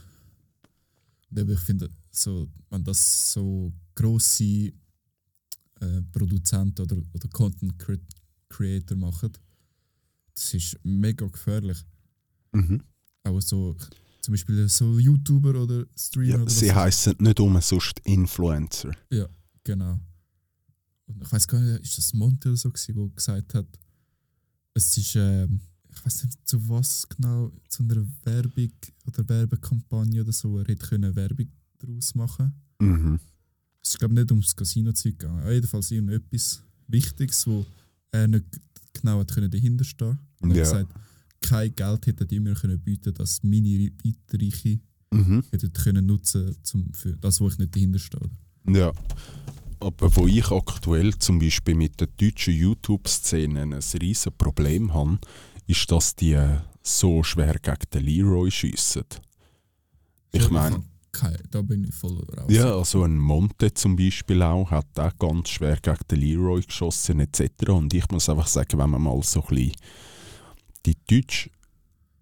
[1.31, 7.99] Und eben, ich finde, so, wenn das so grosse äh, Produzenten oder, oder Content Cre
[8.47, 9.31] Creator machen,
[10.35, 11.83] das ist mega gefährlich.
[12.51, 12.83] Mhm.
[13.23, 13.75] Auch so,
[14.21, 16.27] zum Beispiel so YouTuber oder Streamer.
[16.27, 18.91] Ja, oder sie heißen nicht umsonst Influencer.
[19.63, 19.99] Genau.
[21.07, 23.65] Und ich weiß gar nicht, ist das Monte oder so, gewesen, wo gesagt hat,
[24.75, 25.59] es ist, ähm,
[25.99, 28.71] ich weiß nicht zu was genau, zu einer Werbung
[29.05, 31.47] oder Werbekampagne oder so, er hätte können Werbung
[31.79, 32.53] daraus machen.
[32.79, 33.19] Mhm.
[33.83, 35.41] Es ist glaube ich nicht ums Casino-Zeug gegangen.
[35.41, 37.65] Aber jedenfalls irgendetwas Wichtiges, wo
[38.11, 38.45] er nicht
[38.93, 40.17] genau hat können dahinter stehen.
[40.41, 40.63] Und er Ja.
[40.65, 40.93] hat gesagt,
[41.41, 44.79] kein Geld hätte die mir können bieten, dass meine Weitreiche
[45.11, 45.43] Mhm.
[45.51, 48.29] hätten können nutzen zum für das, wo ich nicht dahinter stehe.
[48.67, 48.91] Ja.
[49.79, 55.17] Aber wo ich aktuell zum Beispiel mit der deutschen YouTube-Szene ein riesen Problem habe,
[55.69, 56.37] ist, dass die
[56.81, 59.05] so schwer gegen den Leroy schiessen.
[60.31, 60.83] Ich meine,
[61.51, 62.47] da bin ich voll raus.
[62.49, 67.19] ja, also ein Monte zum Beispiel auch, hat auch ganz schwer gegen den Leroy geschossen
[67.19, 67.69] etc.
[67.69, 69.75] Und ich muss einfach sagen, wenn man mal so ein bisschen
[70.85, 71.51] die deutsche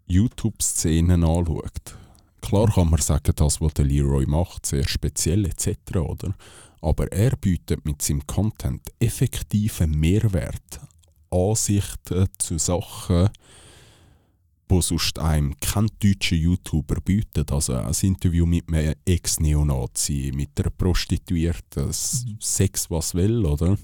[0.08, 1.96] YouTube-Szene anschaut,
[2.42, 5.98] klar kann man sagen, das, was der Leroy macht, sehr speziell etc.
[5.98, 6.36] Oder?
[6.82, 10.80] Aber er bietet mit seinem Content effektiven Mehrwert,
[11.30, 13.30] Ansichten zu Sachen,
[14.70, 17.52] wo sonst einem kein deutscher YouTuber bietet.
[17.52, 22.38] Also ein Interview mit einem Ex-Neonazi, mit einer Prostituierten, Mhm.
[22.40, 23.78] Sex was will, oder?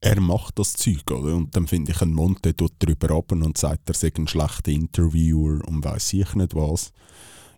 [0.00, 1.36] Er macht das Zeug, oder?
[1.36, 4.72] Und dann finde ich, ein Monte tut drüber ab und sagt, er sei ein schlechter
[4.72, 6.92] Interviewer und weiß ich nicht was.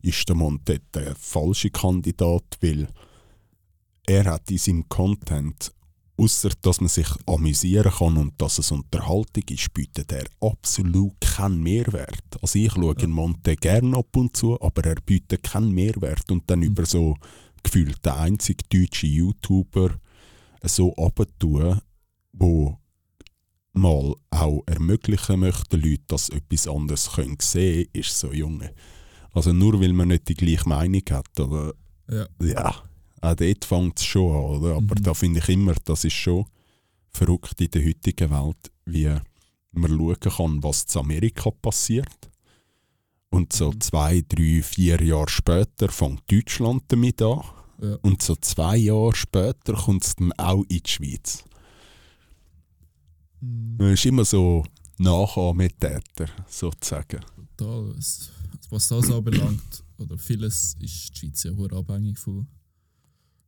[0.02, 2.88] Ist der Monte der falsche Kandidat, weil
[4.06, 5.72] er hat in seinem Content,
[6.16, 11.62] außer dass man sich amüsieren kann und dass es Unterhaltung ist, bietet er absolut keinen
[11.62, 12.22] Mehrwert.
[12.40, 13.07] Also ich schaue Ja.
[13.09, 16.31] Monte gerne ab und zu, aber er bietet keinen Mehrwert.
[16.31, 16.66] Und dann Mhm.
[16.66, 17.16] über so
[17.62, 19.98] gefühlt der einzige deutsche YouTuber
[20.62, 21.81] so abtun,
[22.33, 22.79] wo
[23.72, 28.72] mal auch ermöglichen möchte, Leute, dass etwas anderes können sehen können, ist so Junge.
[29.33, 31.72] Also nur weil man nicht die gleiche Meinung hat, oder
[32.09, 32.27] Ja.
[32.40, 32.74] ja,
[33.20, 34.77] auch dort fängt es schon an, oder?
[34.77, 35.03] Aber Mhm.
[35.03, 36.44] da finde ich immer, das ist schon
[37.11, 39.09] verrückt in der heutigen Welt, wie
[39.72, 42.31] man schauen kann, was in Amerika passiert.
[43.31, 43.81] Und so Mhm.
[43.81, 47.42] zwei, drei, vier Jahre später fängt Deutschland damit an.
[47.83, 47.96] Ja.
[48.03, 51.42] Und so zwei Jahre später kommt es dann auch in die Schweiz.
[53.40, 53.77] Mhm.
[53.79, 54.64] Man ist immer so
[54.98, 57.20] Nachahmetäter, sozusagen.
[57.57, 57.96] Total.
[57.96, 58.31] Was,
[58.70, 62.46] was das anbelangt, oder vieles ist die Schweiz ja abhängig von,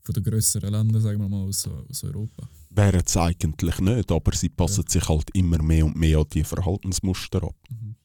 [0.07, 2.49] von den grösseren Ländern, sagen wir mal, aus, aus Europa.
[2.71, 6.45] Wären es eigentlich nicht, aber sie passen sich halt immer mehr und mehr an die
[6.45, 7.57] Verhaltensmuster ab.
[7.69, 7.97] Mhm.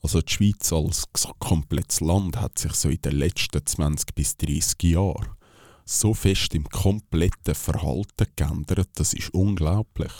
[0.00, 1.04] Also die Schweiz als
[1.40, 5.28] komplettes Land hat sich so in den letzten 20 bis 30 Jahren
[5.84, 10.12] so fest im kompletten Verhalten geändert, das ist unglaublich.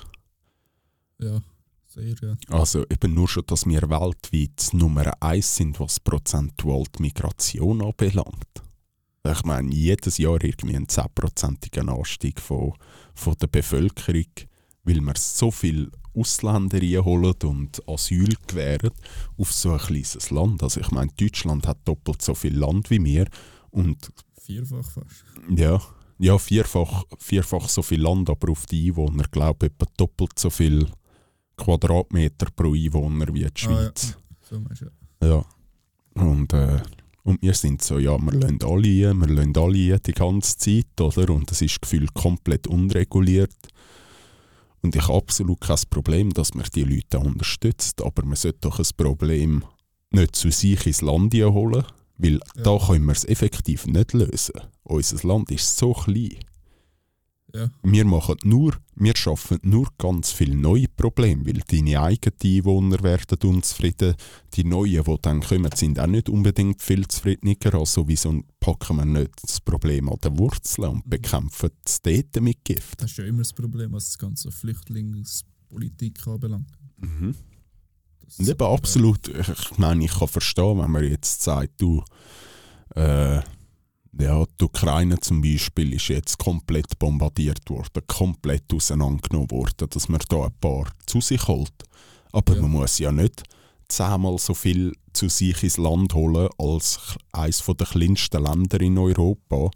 [1.21, 1.43] Ja,
[1.87, 2.37] Sehr, ja.
[2.49, 8.58] Also eben nur schon, dass wir weltweit Nummer eins sind, was prozentual die Migration anbelangt.
[9.25, 12.73] Ich meine, jedes Jahr irgendwie einen 10%igen Anstieg von,
[13.15, 14.25] von der Bevölkerung,
[14.85, 18.91] weil wir so viele Ausländer reinholen und Asyl gewähren
[19.37, 20.63] auf so ein kleines Land.
[20.63, 23.27] Also ich meine, Deutschland hat doppelt so viel Land wie wir
[23.71, 25.25] und Vierfach fast.
[25.55, 25.81] ja,
[26.19, 30.49] ja vierfach, vierfach so viel Land, aber auf die Einwohner glaube ich etwa doppelt so
[30.49, 30.87] viel
[31.57, 33.53] Quadratmeter pro Einwohner wie die Ah, ja.
[33.57, 34.17] Schweiz.
[34.41, 34.83] So meinst
[35.21, 35.27] du.
[35.27, 35.45] Ja.
[36.15, 36.81] Und, äh,
[37.29, 40.57] und wir sind so, ja, wir lassen alle ein, wir lassen alle ein die ganze
[40.57, 41.29] Zeit, oder?
[41.31, 43.55] Und es ist gefühlt komplett unreguliert.
[44.81, 48.79] Und ich habe absolut kein Problem, dass man die Leute unterstützt, aber man sollte doch
[48.79, 49.65] ein Problem
[50.11, 51.85] nicht zu sich ins Land holen,
[52.17, 52.63] weil Ja.
[52.63, 54.55] da können wir es effektiv nicht lösen.
[54.85, 56.39] Unser Land ist so klein.
[57.55, 63.03] Ja, Wir machen nur, wir schaffen nur ganz viele neue Probleme, weil deine eigenen Einwohner
[63.03, 64.15] werden unzufrieden.
[64.53, 67.75] Die neuen, die dann kommen, sind auch nicht unbedingt viel zufriedener.
[67.75, 72.63] Also wieso packen wir nicht das Problem an den Wurzeln und bekämpfen es dort mit
[72.65, 73.01] Gift?
[73.01, 76.69] das ist ja immer das Problem, was das ganze Flüchtlingspolitik anbelangt.
[78.25, 82.05] Das- Und eben absolut, ich, ich meine, ich kann verstehen, wenn man jetzt sagt, du,
[82.95, 83.41] äh,
[84.19, 90.21] ja, die Ukraine zum Beispiel ist jetzt komplett bombardiert worden, komplett auseinandergenommen worden, dass man
[90.29, 91.73] da ein paar zu sich holt.
[92.33, 92.63] Aber Ja.
[92.63, 93.43] man muss ja nicht
[93.89, 99.71] zehnmal so viel zu sich ins Land holen als eines der kleinsten Länder in Europa,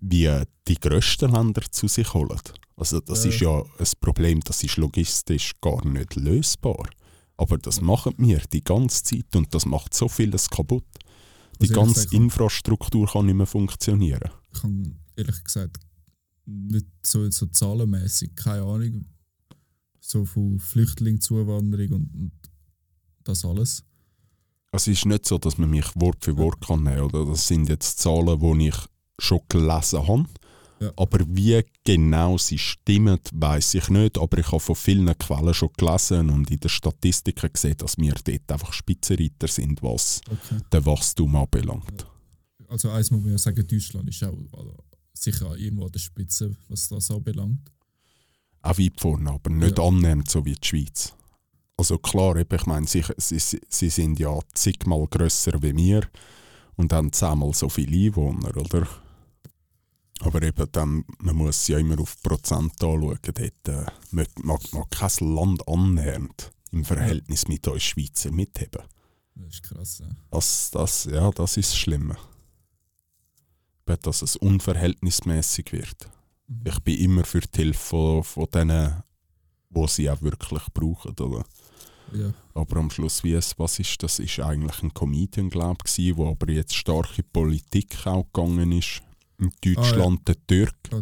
[0.00, 2.40] wie die grössten Länder zu sich holen.
[2.76, 3.30] Also das Ja.
[3.30, 6.88] ist ja ein Problem, das ist logistisch gar nicht lösbar.
[7.36, 10.84] Aber das machen wir die ganze Zeit und das macht so vieles kaputt.
[11.66, 14.30] Die Also ganze gesagt, Infrastruktur kann nicht mehr funktionieren.
[14.52, 15.78] Ich kann ehrlich gesagt
[16.44, 19.06] nicht so, so zahlenmäßig, keine Ahnung,
[20.00, 22.32] so von Flüchtlingszuwanderung und, und
[23.24, 23.84] das alles.
[24.72, 27.28] Also Es ist nicht so, dass man mich Wort für Wort kann nehmen kann.
[27.28, 28.76] Das sind jetzt Zahlen, die ich
[29.18, 30.26] schon gelesen habe.
[30.82, 30.92] Ja.
[30.96, 34.18] Aber wie genau sie stimmen, weiß ich nicht.
[34.18, 38.14] Aber ich habe von vielen Quellen schon gelesen und in den Statistiken gesehen, dass wir
[38.24, 40.60] dort einfach Spitzenreiter sind, was Okay.
[40.72, 42.06] den Wachstum anbelangt.
[42.68, 44.76] Also eins muss man ja sagen, Deutschland ist auch also,
[45.12, 47.60] sicher irgendwo an der Spitze, was das anbelangt.
[48.62, 49.84] Auch weit vorne, aber nicht Ja.
[49.84, 51.12] annähernd so wie die Schweiz.
[51.76, 56.02] Also klar, ich meine, sie, sie, sie sind ja zigmal grösser wie wir
[56.76, 58.86] und haben zehnmal so viele Einwohner, oder?
[60.22, 63.18] Aber eben dann, man muss ja immer auf Prozent anschauen.
[63.22, 68.82] Dort äh, mag, mag, mag kein Land annähernd im Verhältnis mit uns Schweizer mitheben.
[69.34, 69.98] Das ist krass.
[69.98, 70.08] Ja.
[70.30, 72.16] Das, das, ja, das ist das Schlimme.
[73.84, 76.08] Dass es unverhältnismäßig wird.
[76.46, 76.62] Mhm.
[76.66, 79.02] Ich bin immer für die Hilfe von, von denen,
[79.70, 81.18] die sie auch wirklich brauchen.
[81.18, 81.44] Oder?
[82.12, 84.18] Ja, Aber am Schluss, wie es, was ist das?
[84.18, 88.72] Ist eigentlich ein Comedian, glaube ich, der aber jetzt stark in die Politik auch gegangen
[88.72, 89.02] ist.
[89.42, 91.00] In Deutschland, der Türk, ah,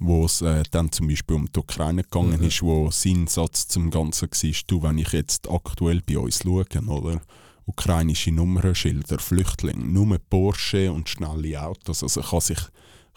[0.00, 2.48] wo es äh, dann zum Beispiel um die Ukraine gegangen Ja.
[2.48, 6.64] ist, wo sein Satz zum Ganzen war, du, wenn ich jetzt aktuell bei uns schaue,
[6.88, 7.20] oder?
[7.66, 12.02] Ukrainische Nummernschilder, Flüchtlinge, nur Porsche und schnelle Autos.
[12.02, 12.58] Also kann sich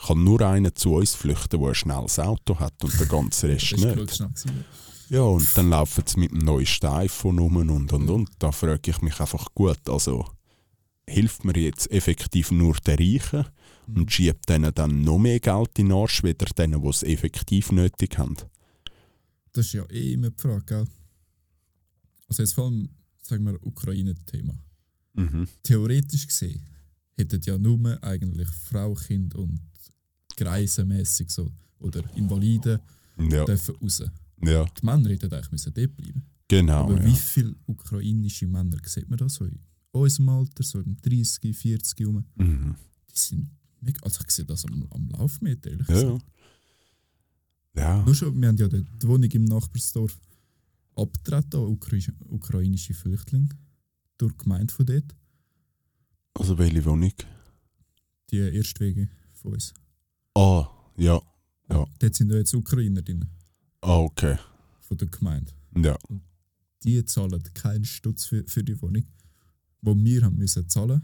[0.06, 3.72] kann nur einer zu uns flüchten, der ein schnelles Auto hat und der ganze Rest
[3.72, 4.24] ist nicht.
[5.10, 8.30] Ja, und dann laufen sie mit dem neuesten iPhone rum und und und.
[8.40, 10.26] Da frage ich mich einfach gut, also
[11.08, 13.46] hilft mir jetzt effektiv nur den Reichen
[13.88, 17.72] und schiebt denen dann noch mehr Geld in den Arsch, weder denen, die es effektiv
[17.72, 18.36] nötig haben.
[19.52, 20.86] Das ist ja eh immer die Frage, gell?
[22.28, 22.90] Also jetzt vor allem,
[23.22, 24.56] sagen wir, Ukraine-Thema.
[25.14, 25.48] Mhm.
[25.62, 26.62] Theoretisch gesehen
[27.16, 29.60] hätten ja nur eigentlich Frau, Kind und
[30.38, 32.80] Greisenmäßig so oder Invaliden
[33.30, 34.04] Ja, dürfen raus.
[34.44, 36.24] ja, Die Männer hätten eigentlich müssen dort bleiben.
[36.48, 36.86] genau.
[36.86, 37.06] Aber ja.
[37.06, 39.46] wie viele ukrainische Männer sieht man da so
[40.02, 42.26] unserem Alter, so im 30, 40 rum?
[42.36, 42.76] Mhm.
[43.10, 43.50] Die sind
[43.82, 46.26] mega, also ich sehe das am, am Laufmeter, ehrlich Ja, gesagt.
[47.76, 47.82] ja.
[47.98, 50.20] Ja, Nur schon, wir haben ja die die Wohnung im Nachbarsdorf
[50.96, 53.50] abgetreten, ukra- ukrainische Flüchtlinge,
[54.18, 55.16] durch die Gemeinde von dort,
[56.36, 57.14] also welche Wohnung?
[58.30, 59.74] die Erstwege von uns.
[60.36, 60.68] Ah,
[60.98, 61.20] ja.
[61.70, 61.86] Ja.
[62.00, 63.26] Dort sind ja jetzt Ukrainer drin,
[63.82, 64.38] Ah, okay.
[64.82, 65.52] von der Gemeinde.
[65.76, 65.98] Ja,
[66.84, 69.04] Die zahlen keinen Stutz für, für die Wohnung,
[69.84, 71.02] wo wir haben müssen zahlen.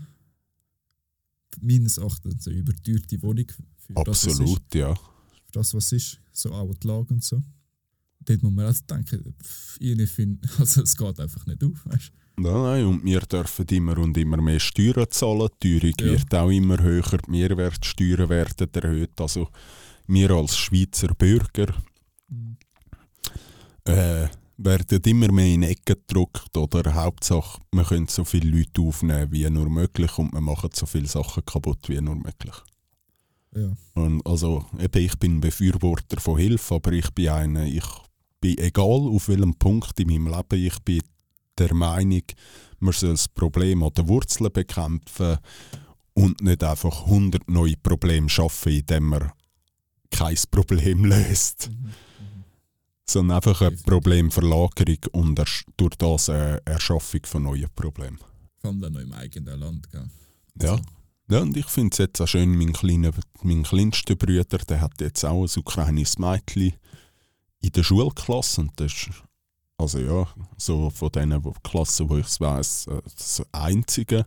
[1.61, 3.45] Meines Erachtens eine überteuerte Wohnung
[3.77, 4.95] für das, absolut, ja.
[4.95, 7.41] für das, was ist, so auch die Lage und so.
[8.21, 9.35] Dort muss man auch denken,
[9.79, 13.97] ich finde, also es geht einfach nicht auf, weißt Nein, nein, und wir dürfen immer
[13.97, 15.49] und immer mehr Steuern zahlen.
[15.61, 16.19] Die Teuerung Ja.
[16.19, 19.19] wird auch immer höher, die Mehrwertsteuern werden erhöht.
[19.19, 19.49] Also
[20.07, 21.75] wir als Schweizer Bürger
[22.29, 22.55] Mhm.
[23.85, 24.27] äh,
[24.61, 29.49] werden immer mehr in Ecken gedrückt oder Hauptsache, man könnte so viele Leute aufnehmen wie
[29.49, 32.55] nur möglich und man macht so viele Sachen kaputt wie nur möglich.
[33.55, 33.71] Ja.
[33.95, 37.85] Und also, eben, ich bin ein Befürworter von Hilfe, aber ich bin einer, ich
[38.41, 41.01] bin egal auf welchem Punkt in meinem Leben, ich bin
[41.57, 42.23] der Meinung,
[42.79, 45.37] man soll das Problem an den Wurzeln bekämpfen
[46.13, 49.31] und nicht einfach 100 neue Probleme schaffen, indem man
[50.11, 51.71] kein Problem löst.
[53.09, 55.41] Sondern einfach eine Problemverlagerung und
[55.77, 58.19] durch das eine Erschaffung von neuen Problemen.
[58.61, 60.05] Allem dann noch im eigenen Land, gell?
[60.61, 60.79] Ja.
[61.29, 65.01] ja, und ich finde es jetzt auch schön, mein, kleiner, mein kleinster Bruder, der hat
[65.01, 66.73] jetzt auch ein ukrainisches Mädchen
[67.61, 69.09] in der Schulklasse und das ist,
[69.77, 74.25] also ja, so von diesen Klassen, wo ich es weiss, äh, das Einzige.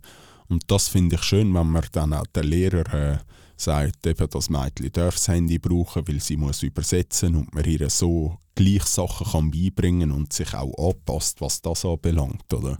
[0.48, 3.18] Und das finde ich schön, wenn man dann auch der Lehrer äh,
[3.56, 7.88] sagt, eben, das Mädchen darf das Handy brauchen, weil sie muss übersetzen und man ihr
[7.90, 12.76] so gleich Sachen kann beibringen und sich auch anpasst, was das anbelangt, oder?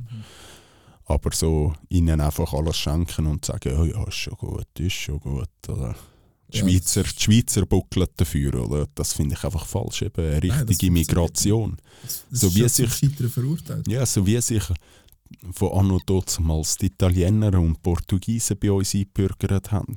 [1.06, 5.20] Aber so ihnen einfach alles schenken und sagen, oh ja, ist schon gut, ist schon
[5.20, 5.94] gut, oder?
[6.52, 8.86] Die Ja, Schweizer, die Schweizer buckeln dafür, oder?
[8.94, 11.76] Das finde ich einfach falsch, eben eine Nein, richtige funktioniert Migration.
[12.02, 13.88] Das, das So wie sich- Scheitern verurteilt.
[13.88, 14.62] Ja, so wie sich
[15.52, 19.94] von Anno damals die Italiener und Portugiesen bei uns eingebürgert haben.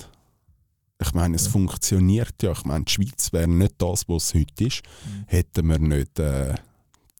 [1.01, 1.51] Ich meine, es Ja.
[1.51, 2.51] funktioniert ja.
[2.53, 5.23] Ich meine, die Schweiz wäre nicht das, was es heute ist, Mhm.
[5.27, 6.55] hätten wir nicht äh,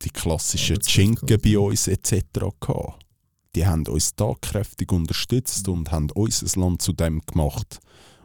[0.02, 2.22] die klassischen Schinken bei uns etc.
[2.60, 3.06] gehabt.
[3.56, 7.80] Die haben uns da kräftig unterstützt und haben unser Land zu dem gemacht,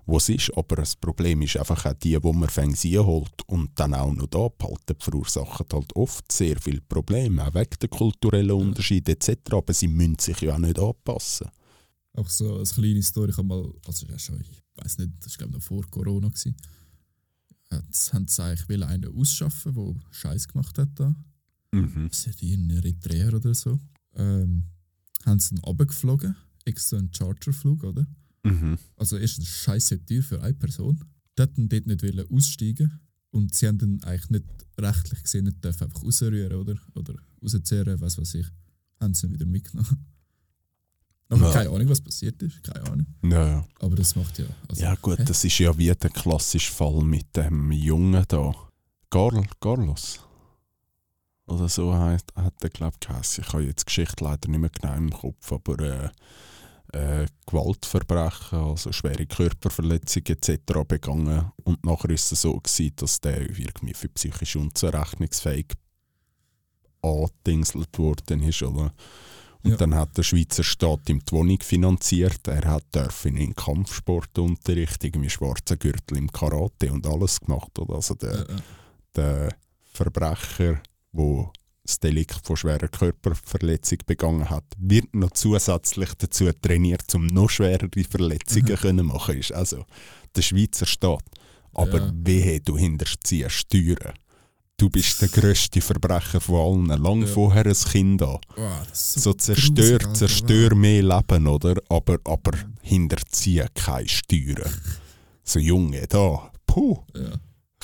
[0.07, 0.57] was es ist.
[0.57, 4.27] Aber das Problem ist einfach auch die, wo man fängt einholt und dann auch noch
[4.27, 9.37] da behalten, verursachen halt oft sehr viele Probleme, auch wegen der kulturellen Unterschiede etc.
[9.53, 11.49] Aber sie müssen sich ja auch nicht anpassen.
[12.17, 14.45] Auch so eine kleine Story, ich habe mal, also ja schon,
[14.83, 16.29] weiß nicht, das war glaube noch vor Corona.
[16.29, 16.57] Gewesen.
[17.71, 21.15] Jetzt haben sie eigentlich einen ausschaffen, der Scheiß gemacht hat da.
[21.73, 22.09] Mhm.
[22.09, 23.79] Das ist in Eritrea oder so.
[24.15, 24.65] Ähm,
[25.25, 28.07] haben sie ihn runtergeflogen, extra einen Charterflug, oder?
[28.43, 28.79] Mhm.
[28.97, 31.05] Also erstens scheiße teuer für eine Person.
[31.37, 33.01] Die wollten dort nicht wollen aussteigen
[33.31, 34.45] und sie haben dann eigentlich nicht
[34.79, 38.47] rechtlich gesehen nicht dürfen einfach rausrühren oder, oder rauszehren, was weiß ich.
[38.99, 40.07] Haben sie ihn wieder mitgenommen.
[41.31, 41.53] Ja.
[41.53, 43.07] keine Ahnung, was passiert ist, keine Ahnung.
[43.23, 43.65] Ja.
[43.79, 44.47] Aber das macht ja.
[44.69, 45.25] Also, ja gut, hä?
[45.25, 48.53] das ist ja wie der klassische Fall mit dem Jungen da.
[49.11, 50.21] Carl, Carlos.
[51.47, 53.45] Oder so hat, hat er, glaube ich, geheißen.
[53.45, 56.11] Ich habe jetzt die Geschichte leider nicht mehr genau im Kopf, aber äh,
[56.93, 60.61] äh, Gewaltverbrechen, also schwere Körperverletzungen etc.
[60.87, 61.51] begangen.
[61.65, 65.67] Und nachher ist es so, gewesen, dass der irgendwie für psychisch unzurechnungsfähig
[67.03, 68.63] angedingselt worden ist.
[68.63, 68.93] Oder?
[69.63, 69.77] Und Ja.
[69.77, 72.49] dann hat der Schweizer Staat ihm die Wohnung finanziert.
[72.49, 77.79] Er hat dürfen in Kampfsportunterricht, irgendwie schwarzen Gürtel im Karate und alles gemacht.
[77.79, 77.95] Oder?
[77.97, 78.57] Also der, äh,
[79.17, 79.55] der
[79.93, 80.81] Verbrecher,
[81.13, 81.51] der
[81.83, 87.89] das Delikt von schwerer Körperverletzung begangen hat, wird noch zusätzlich dazu trainiert, um noch schwerere
[88.09, 89.85] Verletzungen können machen ist Also
[90.37, 91.25] der Schweizer Staat.
[91.73, 92.13] Aber Ja.
[92.15, 94.15] wehe, du hinterziehst Steuern.
[94.81, 97.03] Du bist der grösste Verbrecher von allen.
[97.03, 97.27] Lang Ja.
[97.27, 98.39] vorher ein Kind an.
[98.89, 101.75] das ist So zerstör, grusig, zerstör mehr Leben, oder?
[101.91, 104.73] Aber, aber hinterzieh keine Steuern.
[105.45, 106.97] So Junge, da, puh.
[107.15, 107.33] Ja.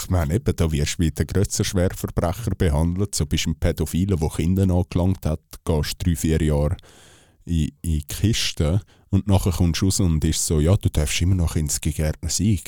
[0.01, 3.15] Ich meine, eben, da wirst du wie der grösste Schwerverbrecher behandelt.
[3.15, 6.79] So bist du ein Pädophile, der Kinder angelangt hat, gehst drei, vier Jahre
[7.47, 11.23] in, in die Kiste und nachher kommst du raus und ist so, ja, du darfst
[11.23, 12.59] immer noch ins Gärtner sein,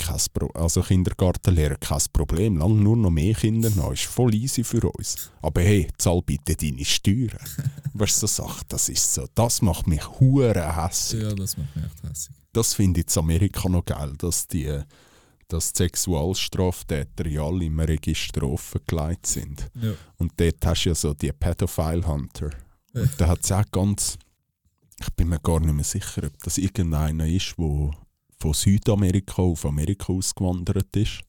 [0.53, 5.31] also Kindergartenlehrer, kein Problem, lang nur noch mehr Kinder noch, ist voll easy für uns.
[5.41, 7.37] Aber hey, zahl bitte deine Steuern.
[7.93, 11.75] weißt du, so Sachen, das ist so, das macht mich hure hässlich ja, das macht
[11.75, 12.37] mich echt hässlich.
[12.53, 14.79] das finde ich in Amerika noch geil, dass die,
[15.49, 19.69] dass die Sexualstraftäter ja alle im Register offengelegt sind.
[19.75, 19.91] Ja.
[20.17, 22.51] Und dort hast du ja so die Pedophile Hunter.
[22.93, 24.17] Und da hat es auch ganz,
[25.01, 27.91] ich bin mir gar nicht mehr sicher, ob das irgendeiner ist, der
[28.39, 31.21] von Südamerika auf Amerika ausgewandert ist.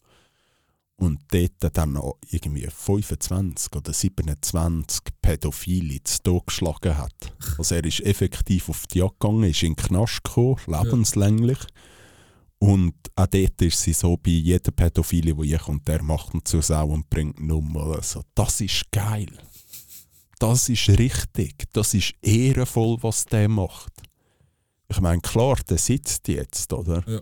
[0.96, 7.32] Und dort dann noch irgendwie 25 oder 27 Pädophile zu Tod geschlagen hat.
[7.56, 11.58] Also er ist effektiv auf die Jagd gegangen, ist in den Knast gekommen, lebenslänglich.
[12.58, 16.60] Und auch dort ist sie so bei jedem Pädophile, der kommt, der macht ihn zur
[16.60, 17.74] Sau und bringt ihn um.
[17.74, 18.22] Oder so.
[18.34, 19.30] Das ist geil.
[20.40, 21.66] Das ist richtig.
[21.72, 23.92] Das ist ehrenvoll, was der macht.
[24.88, 27.04] Ich meine, klar, der sitzt jetzt, oder?
[27.06, 27.20] Ja.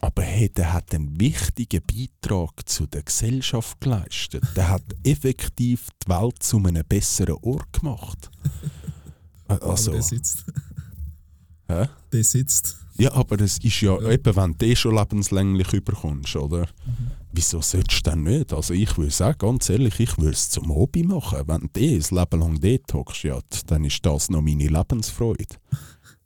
[0.00, 4.44] Aber hey, der hat einen wichtigen Beitrag zu der Gesellschaft geleistet.
[4.56, 8.30] Der hat effektiv die Welt zu einem besseren Ort gemacht.
[9.46, 10.44] Also, Aber der sitzt.
[11.68, 11.86] hä?
[12.12, 12.78] Der sitzt.
[12.96, 14.10] Ja, aber es ist ja, Ja.
[14.10, 16.66] eben, wenn du eh schon lebenslänglich überkommst, oder?
[17.34, 18.52] Wieso sollst du denn nicht?
[18.52, 21.42] Also ich würde sagen, ganz ehrlich, ich würde es zum Hobby machen.
[21.46, 25.56] Wenn du eh ein Leben lang dort hockst, ja, dann ist das noch meine Lebensfreude.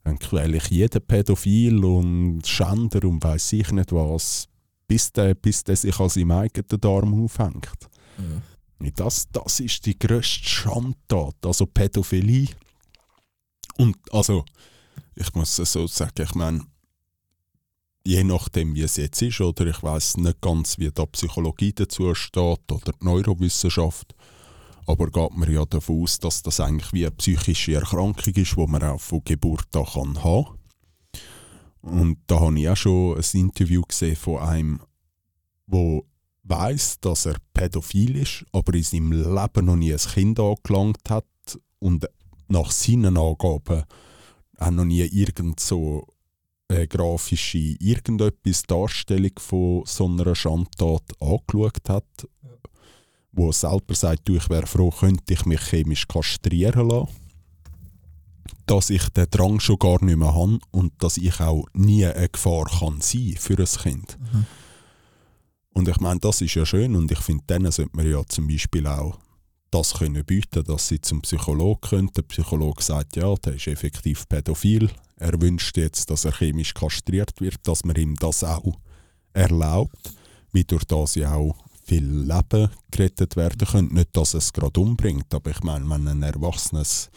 [0.04, 4.48] Dann quäle ich jeden Pädophil und Schänder und weiß ich nicht was,
[4.86, 7.88] bis der, bis der sich an seinem eigenen Darm aufhängt.
[8.18, 8.90] Ja.
[8.94, 12.48] Das, das ist die grösste Schandtat, also Pädophilie.
[13.76, 14.44] Und also,
[15.14, 16.64] ich muss es so sagen, ich meine,
[18.04, 19.66] je nachdem, wie es jetzt ist, oder?
[19.66, 24.14] Ich weiß nicht ganz, wie da Psychologie dazu steht oder die Neurowissenschaft,
[24.86, 28.66] aber geht man ja davon aus, dass das eigentlich wie eine psychische Erkrankung ist, die
[28.66, 30.58] man auch von Geburt an kann haben
[31.82, 34.80] Und da habe ich auch schon ein Interview gesehen von einem,
[35.66, 36.06] wo
[36.44, 41.26] weiß, dass er pädophil ist, aber in seinem Leben noch nie ein Kind angelangt hat
[41.78, 42.06] und
[42.48, 43.84] nach seinen Angaben
[44.56, 46.06] auch noch nie irgend so
[46.68, 52.28] eine grafische irgendetwas Darstellung von so einer Schandtat angeschaut hat,
[53.32, 57.08] wo er selber sagt, du, ich wäre froh, könnte ich mich chemisch kastrieren lassen,
[58.66, 62.28] dass ich den Drang schon gar nicht mehr habe und dass ich auch nie eine
[62.28, 64.18] Gefahr kann sein für ein Kind.
[64.20, 64.46] Mhm.
[65.72, 68.48] Und ich meine, das ist ja schön und ich finde, denen sollte man ja zum
[68.48, 69.18] Beispiel auch
[69.70, 72.10] das können bieten, dass sie zum Psychologen können.
[72.16, 74.90] Der Psychologe sagt, ja, der ist effektiv pädophil.
[75.18, 78.78] Er wünscht jetzt, dass er chemisch kastriert wird, dass man ihm das auch
[79.32, 80.12] erlaubt,
[80.52, 83.94] wie durch das ja auch viel Leben gerettet werden können.
[83.94, 87.10] Nicht, dass es gerade umbringt, aber ich meine, wenn ein Erwachsenes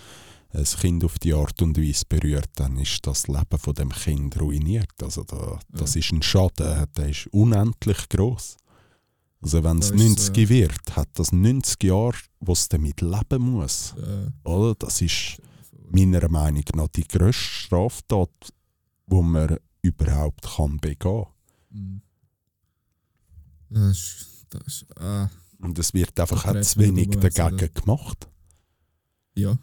[0.54, 4.39] ein Kind auf die Art und Weise berührt, dann ist das Leben von dem Kind
[4.39, 4.91] ruiniert.
[5.02, 8.58] Also da, das ist ein Schaden, der ist unendlich groß.
[9.41, 13.02] Also wenn es Da ist, 90 äh, wird, hat das 90 Jahre, wo es damit
[13.02, 13.95] leben muss.
[13.97, 14.76] Äh, Oder?
[14.76, 15.41] Das ist
[15.94, 18.54] meiner Meinung nach die grösste Straftat,
[19.08, 21.26] die man überhaupt kann begehen
[21.70, 22.02] mhm.
[23.70, 24.28] Das.
[24.50, 25.28] Das äh,
[25.64, 27.68] Und es wird einfach auch zu wenig dagegen oder?
[27.70, 28.30] gemacht.
[29.36, 29.58] ja.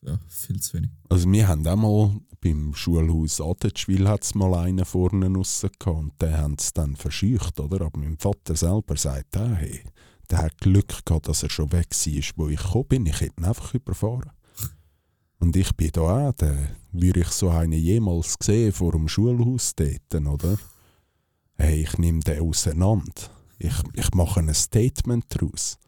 [0.00, 0.90] Ja, viel zu wenig.
[1.08, 4.04] Also wir haben auch mal beim Schulhaus Adetschwil
[4.34, 7.84] mal einen vorne raus gehabt und den haben sie dann verscheucht, oder?
[7.84, 9.82] Aber mein Vater selber sagt auch, hey,
[10.30, 13.06] der hat Glück gehabt, dass er schon weg war, wo ich gekommen bin.
[13.06, 14.30] Ich hätte ihn einfach überfahren.
[15.40, 16.56] Und ich bin da auch, der,
[16.92, 20.58] würde ich so einen jemals gesehen vor dem Schulhaus dort, oder?
[21.56, 23.12] Hey, ich nehme den auseinander.
[23.58, 25.78] Ich, ich mache ein Statement daraus.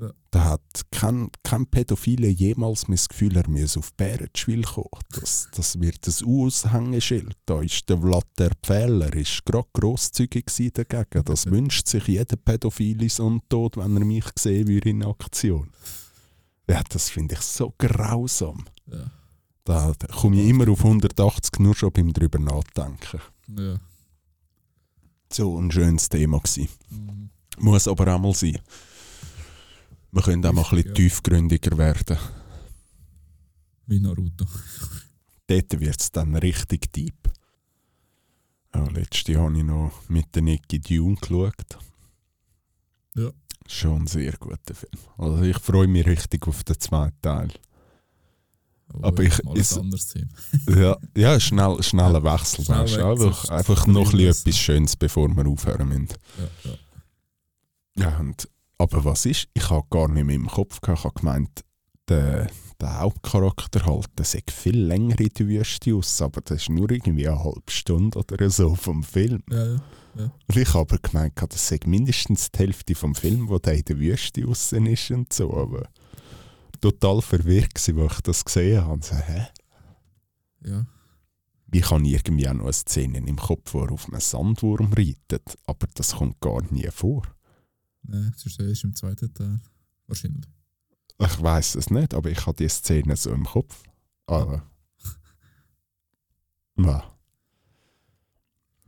[0.00, 0.10] Ja.
[0.30, 4.88] Da hat kein, kein Pädophile jemals das Gefühl, er müsse auf Bärenschwil kommen.
[5.10, 7.36] Das, das wird ein Aushängeschild.
[7.44, 11.24] Da ist der Vlad der Pfähler ist gerade grosszügig dagegen.
[11.24, 15.70] Das wünscht sich jeder Pädophile so Tod, wenn er mich sehen würde in Aktion.
[16.68, 18.64] Ja, das finde ich so grausam.
[18.86, 19.10] Ja.
[19.64, 23.20] Da, da komme ich immer auf 180 nur schon beim drüber nachdenken.
[23.56, 23.76] Ja.
[25.32, 26.68] So ein schönes Thema gewesen.
[26.90, 27.30] Mhm.
[27.58, 28.58] Muss aber auch mal sein.
[30.10, 30.94] Wir können auch mal ein bisschen Ja.
[30.94, 32.18] tiefgründiger werden.
[33.86, 34.46] Wie Naruto.
[35.46, 37.30] Dort wird es dann richtig deep.
[38.74, 41.78] Ja, letztes Jahr habe ich noch mit der Nicky Dune geschaut.
[43.14, 43.30] Ja.
[43.66, 44.92] Schon ein sehr guter Film.
[45.18, 47.52] Also ich freue mich richtig auf den zweiten Teil.
[48.94, 49.80] Oh, Aber ich- Mal ist-.
[50.68, 52.64] Ja, ja schnell, schneller Wechsel.
[52.64, 56.08] Schnell weißt weg, einfach einfach noch etwas Schönes, bevor wir aufhören müssen.
[56.38, 56.76] Ja, ja.
[57.94, 59.48] Ja, und, aber was ist?
[59.54, 60.98] Ich habe gar nicht mehr im Kopf gehabt.
[61.00, 61.64] Ich habe gemeint,
[62.08, 62.48] der,
[62.80, 66.90] der Hauptcharakter halt, der sieht viel länger in der Wüste aus, aber das ist nur
[66.90, 69.42] irgendwie eine halbe Stunde oder so vom Film.
[69.50, 69.74] ja,
[70.14, 70.30] ja.
[70.46, 73.84] Und ich habe aber gemeint, das sei mindestens die Hälfte vom Film, wo der in
[73.84, 75.88] der Wüste außen ist und so, aber
[76.82, 79.02] total verwirrt als ich das gesehen habe.
[79.02, 79.46] So, hä?
[80.66, 80.86] ja.
[81.74, 85.56] Ich habe irgendwie auch noch eine Szene im Kopf, wo er auf einem Sandwurm reitet,
[85.64, 87.22] aber das kommt gar nie vor.
[88.02, 89.58] Nein, das ist erst im zweiten Teil.
[90.06, 90.44] Wahrscheinlich.
[91.18, 93.82] Ich weiß es nicht, aber ich habe die Szene so im Kopf.
[94.26, 94.66] Aber.
[96.78, 97.11] Ja.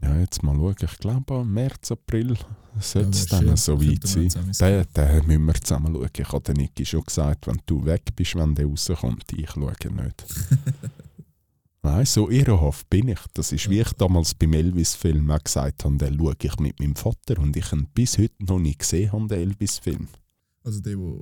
[0.02, 0.74] Ja, jetzt mal schauen.
[0.80, 2.36] Ich glaube, im März, April
[2.78, 4.28] sollte es Ja, dann so weit sein.
[4.60, 6.10] Den, den müssen wir zusammen schauen.
[6.16, 10.24] Ich habe Niki schon gesagt, wenn du weg bist, wenn der rauskommt, ich schaue nicht.
[11.82, 13.20] Nein, so ehrenhaft bin ich.
[13.34, 16.96] Das ist wie ich damals beim Elvis-Film auch gesagt habe, den schaue ich mit meinem
[16.96, 20.08] Vater und ich ihn bis heute noch nicht gesehen habe, den Elvis-Film.
[20.62, 21.14] Also der, der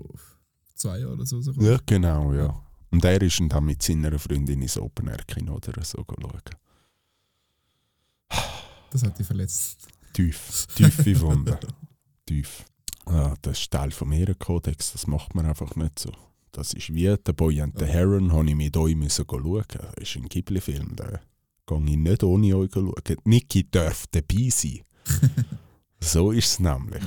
[0.77, 1.63] zwei Jahre oder so rauskommt.
[1.63, 2.55] Ja, genau, ja.
[2.93, 6.41] Und er ist dann mit seiner Freundin ins Open Air Kino oder so schauen.
[8.93, 9.89] Das hat dich verletzt.
[10.13, 11.59] Tief, tiefe Wunde.
[12.27, 12.65] Tief.
[13.09, 16.13] Ja, das ist Teil vom Ehrenkodex, das macht man einfach nicht so.
[16.53, 19.65] Das ist wie «The Boy and the Heron», habe ich mit euch müssen schauen.
[19.67, 21.19] Das ist ein Ghibli-Film, den
[21.67, 22.93] gehe ich nicht ohne euch schauen.
[23.25, 24.81] Niki darf dabei sein.
[26.05, 27.05] So ist es nämlich.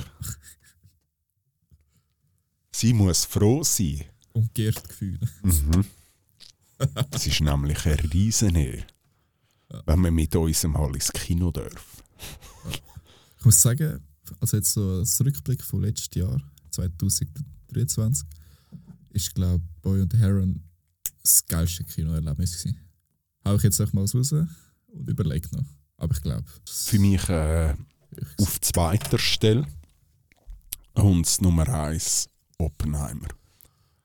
[2.72, 4.04] Sie muss froh sein.
[4.32, 5.20] Umgekehrt Gefühl.
[5.42, 5.84] Mhm.
[7.10, 7.96] Es ist nämlich eine
[9.70, 12.02] Riesenehre, wenn man mit uns mal ins Kino darf.
[13.38, 14.00] Ich muss sagen,
[14.40, 16.40] also jetzt so als Rückblick von letztes Jahr,
[16.70, 18.26] 2023,
[19.10, 20.62] ist, glaube ich, Boy und Heron
[21.22, 22.80] das geilste Kinoerlebnis gewesen.
[23.44, 24.48] Hau ich jetzt auch mal raus und
[25.08, 25.64] überlege noch.
[25.96, 27.74] Aber ich glaube, Für mich äh,
[28.38, 29.66] auf zweiter Stelle
[30.94, 33.28] und Nummer eins Oppenheimer.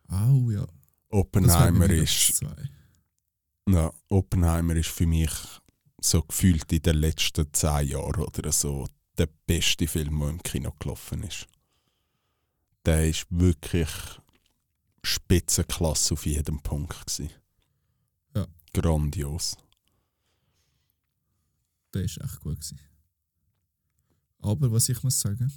[0.08, 0.62] Au ja.
[0.62, 0.70] Das
[1.10, 2.70] Oppenheimer ist, Zwei.
[3.74, 5.32] Ja, Oppenheimer ist für mich
[6.02, 10.72] so gefühlt in den letzten zehn Jahren oder so der beste Film, der im Kino
[10.80, 11.48] gelaufen ist.
[12.86, 13.90] Der ist wirklich
[15.04, 17.06] Spitzenklasse auf jedem Punkt.
[17.06, 17.30] Gewesen.
[18.36, 18.48] Ja.
[18.74, 19.58] Grandios.
[21.94, 22.80] Der ist echt gut gewesen.
[24.40, 25.52] Aber was ich muss sagen,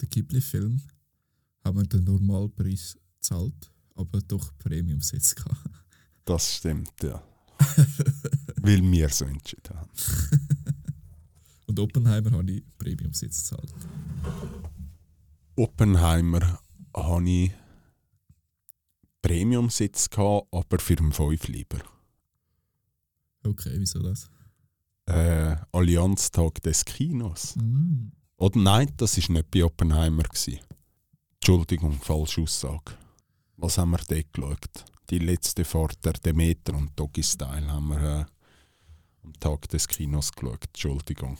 [0.00, 0.82] der Ghibli-Film
[1.64, 5.60] haben wir den Normalpreis gezahlt, aber doch Premium-Sitz gehabt.
[6.24, 7.22] Das stimmt, ja.
[8.62, 9.90] Weil wir so entschieden haben.
[11.66, 13.72] Und Oppenheimer habe ich Premium-Sitz gezahlt.
[15.56, 16.60] Oppenheimer
[16.94, 17.52] hatte ich
[19.22, 21.78] Premium-Sitz, gehabt, aber für den 5 lieber.
[23.44, 24.28] Okay, wieso das?
[25.06, 27.56] Äh, Allianztag des Kinos.
[27.56, 28.12] Mm.
[28.36, 30.24] Oder nein, das war nicht bei Oppenheimer.
[30.24, 30.60] Gewesen.
[31.34, 32.92] Entschuldigung, falsche Aussage.
[33.56, 34.84] Was haben wir dort geschaut?
[35.12, 38.24] Die letzte Fahrt der Demeter und Doggy Style haben wir äh,
[39.24, 40.64] am Tag des Kinos geschaut.
[40.68, 41.36] Entschuldigung.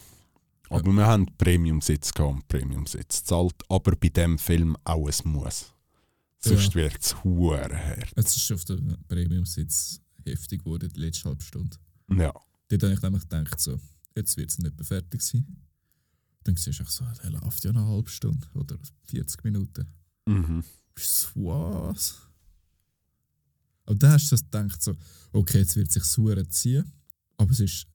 [0.69, 5.73] Aber wir haben Premium-Sitz gehabt und Premium-Sitz zahlt, aber bei dem Film auch ein Muss.
[6.39, 6.83] Sonst Ja.
[6.83, 8.13] wird es hart.
[8.15, 11.75] Jetzt ist auf dem Premium-Sitz heftig geworden, die letzte halbe Stunde.
[12.11, 12.31] Ja.
[12.69, 13.81] Dort habe ich nämlich gedacht, so,
[14.15, 15.47] jetzt wird es nicht mehr fertig sein.
[16.45, 19.87] Dann siehst du auch so, der läuft ja eine halbe Stunde oder 40 Minuten.
[20.27, 20.63] Mhm.
[20.95, 22.29] Bist du was?
[23.85, 24.95] Aber dann hast du so gedacht, so,
[25.33, 26.91] okay, jetzt wird sich sauer ziehen,
[27.37, 27.87] aber es ist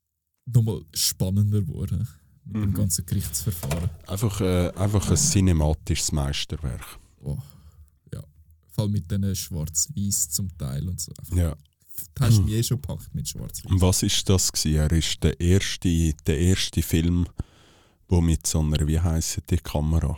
[0.46, 2.08] nochmal spannender geworden
[2.46, 2.74] mit dem Mhm.
[2.74, 3.90] ganzen Gerichtsverfahren.
[4.08, 7.00] Einfach, äh, einfach ein cinematisches Meisterwerk.
[7.22, 7.38] Oh,
[8.14, 8.24] ja.
[8.70, 11.12] Vor allem mit diesen Schwarz-Weiß zum Teil und so.
[11.20, 11.56] Einfach, Ja.
[12.14, 13.72] Du hast mich eh schon gepackt mit Schwarz-Weiß.
[13.72, 14.76] Und was ist das gewesen?
[14.78, 17.28] Er ist der erste, der erste Film,
[18.08, 20.18] wo mit so einer, wie heisst die Kamera?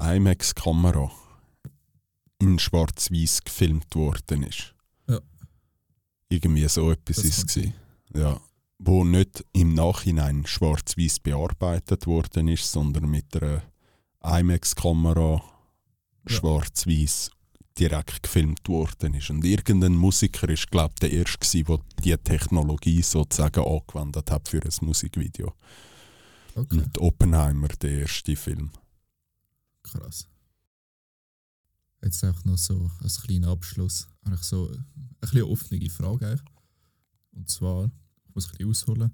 [0.00, 1.10] IMAX-Kamera
[2.40, 4.74] in Schwarz-Weiß gefilmt worden ist.
[6.28, 7.68] Irgendwie so etwas Das ist es.
[8.14, 8.40] Ja.
[8.78, 13.62] Wo nicht im Nachhinein schwarz-weiß bearbeitet worden ist, sondern mit einer
[14.22, 15.42] IMAX-Kamera
[16.28, 16.36] Ja.
[16.36, 17.30] schwarz-weiß
[17.78, 19.30] direkt gefilmt worden ist.
[19.30, 24.48] Und irgendein Musiker ist, glaube ich, der erste, gewesen, der diese Technologie sozusagen angewendet hat
[24.48, 25.54] für ein Musikvideo.
[26.54, 28.70] Okay, Und Oppenheimer, der erste Film.
[29.82, 30.26] krass.
[32.02, 34.08] Jetzt auch noch so als kleiner Abschluss.
[34.28, 34.84] Eigentlich so eine
[35.20, 36.26] bisschen offene Frage.
[36.26, 36.44] Eigentlich.
[37.32, 37.90] Und zwar,
[38.26, 39.10] ich muss ein bisschen ausholen,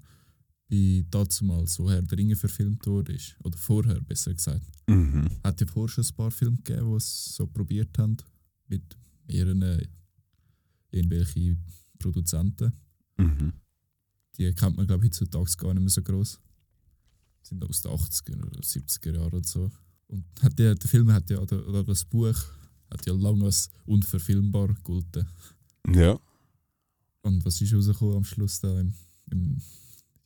[0.67, 5.27] wie dazu mal so Herr der Ringe verfilmt wurde, ist, oder vorher besser gesagt, Mhm.
[5.43, 8.17] hat ja vorher schon ein paar Filme gegeben, die es so probiert haben,
[8.67, 8.83] mit
[9.27, 9.87] mehreren äh,
[10.91, 11.57] irgendwelche
[11.99, 12.71] Produzenten.
[13.17, 13.53] Mhm.
[14.37, 16.39] Die kennt man, glaube ich, heutzutage gar nicht mehr so groß.
[17.41, 19.71] Sind aus den 80er oder 70er Jahren oder so.
[20.07, 22.35] Und hat der, der Film hat ja, oder, oder das Buch
[22.89, 25.27] hat ja lange als unverfilmbar gegolten.
[25.93, 26.19] Ja.
[27.21, 28.93] Und was ist rausgekommen am Schluss da im,
[29.31, 29.61] im,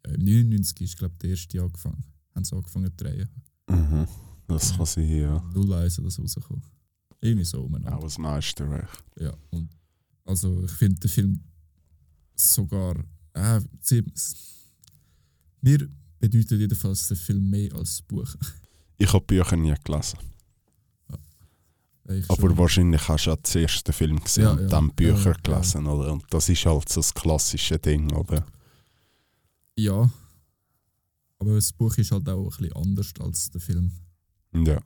[0.05, 2.03] ja, im 99 ist, glaube ich, der erste angefangen.
[2.36, 3.30] Haben sie angefangen zu drehen.
[3.70, 4.07] Mhm.
[4.47, 5.38] Das kann sein, ja.
[5.55, 6.64] 01 oder so rausgekommen.
[7.22, 7.97] Irgendwie so umeinander.
[7.97, 9.03] Auch ein Meisterwerk.
[9.20, 9.70] Ja, und
[10.26, 11.43] also ich finde den Film
[12.36, 12.95] sogar.
[13.34, 13.62] Äh,
[15.62, 15.89] mir
[16.20, 18.36] bedeutet jedenfalls der Film mehr als das Buch.
[18.97, 20.20] Ich habe Bücher nie gelesen.
[22.28, 24.68] Aber schon- wahrscheinlich hast du auch den ersten Film gesehen Ja, und ja.
[24.68, 25.34] dann Bücher Ja, ja.
[25.43, 26.12] gelesen, oder?
[26.14, 28.45] Und das ist halt so das klassische Ding, oder?
[29.78, 30.10] Ja.
[31.38, 33.91] Aber das Buch ist halt auch ein bisschen anders als der Film.
[34.53, 34.82] Ja.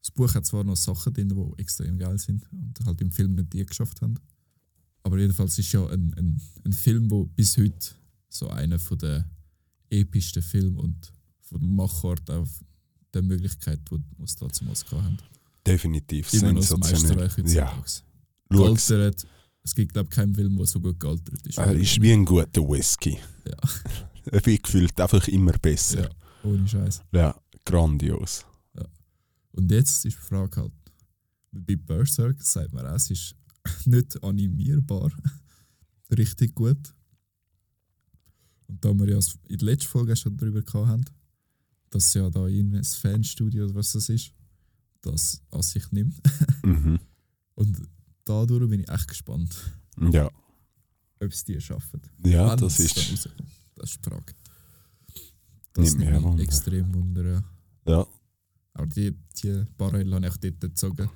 [0.00, 3.34] Das Buch hat zwar noch Sachen drin, die extrem geil sind und halt im Film
[3.34, 4.14] nicht die geschafft haben.
[5.02, 7.94] Aber jedenfalls ist ja ein, ein, ein Film, wo bis heute
[8.28, 9.28] so einer von der
[9.90, 12.46] epischsten Filme und von der Machart auch
[13.14, 15.18] der Möglichkeit, die wir damals haben.
[15.68, 17.26] Definitiv Immer noch das sensationell.
[17.28, 17.84] Meisterwerk Ja.
[18.50, 19.26] Gealtert.
[19.62, 21.58] Es gibt, glaube ich, keinen Film, der so gut gealtert ist.
[21.58, 23.18] Er ist wie ein guter Whisky.
[23.46, 23.56] Ja.
[24.30, 26.02] Er wird gefühlt einfach immer besser.
[26.02, 26.10] ja,
[26.44, 27.00] ohne Scheiß.
[27.12, 28.44] Ja, grandios.
[29.52, 30.72] Und jetzt ist die Frage halt,
[31.50, 33.34] bei Berserk sagt man auch, es ist
[33.86, 35.10] nicht animierbar.
[36.10, 36.94] Richtig gut.
[38.66, 41.04] Und da wir ja in der letzten Folge schon darüber gehabt haben,
[41.88, 44.32] dass ja da irgendwie ein Fanstudio oder was das ist,
[45.02, 46.16] das an sich nimmt.
[46.62, 46.98] Mhm.
[47.54, 47.82] Und
[48.24, 49.54] dadurch bin ich echt gespannt,
[50.12, 50.26] Ja,
[51.20, 52.00] ob es die schaffen.
[52.24, 52.96] ja Wenn das ist.
[52.96, 53.42] rauskommt.
[53.76, 54.34] Das ist die Frage.
[55.72, 56.42] Das Nimmt mich Wunder.
[56.42, 57.44] extrem Wunder.
[57.86, 58.06] Ja.
[58.74, 61.08] Aber die, die Barrel habe ich dort gezogen.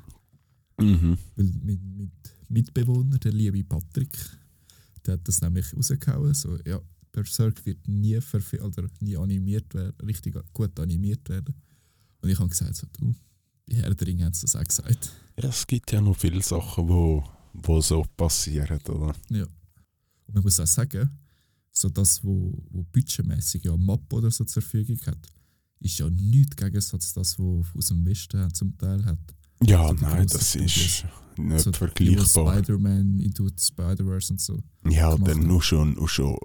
[0.80, 1.16] Mhm.
[1.36, 2.10] Weil mein mit
[2.48, 4.16] Mitbewohner, der liebe Patrick,
[5.06, 6.34] der hat das nämlich rausgehauen.
[6.34, 6.80] So, ja,
[7.12, 11.54] Berserk wird nie, verfi- oder nie animiert werden, richtig gut animiert werden.
[12.20, 13.14] Und ich habe gesagt, so, du,
[13.66, 15.12] bei Herr der Ringe hat es das auch gesagt.
[15.40, 19.14] Ja, es gibt ja noch viele Sachen, wo, wo so passieren, oder?
[19.30, 19.44] Ja.
[20.26, 21.10] Und man muss auch sagen,
[21.70, 25.18] so das, wo, wo budgetmäßig ja Map oder so zur Verfügung hat,
[25.80, 29.18] ist ja nichts Gegensatz das, was aus dem Westen zum Teil hat.
[29.62, 31.04] Ja, So die nein, das ist
[31.36, 32.56] nicht so vergleichbar.
[32.56, 34.62] Spider-Man into the Spider-Verse und so.
[34.88, 36.36] Ja, dann nur schon, nur schon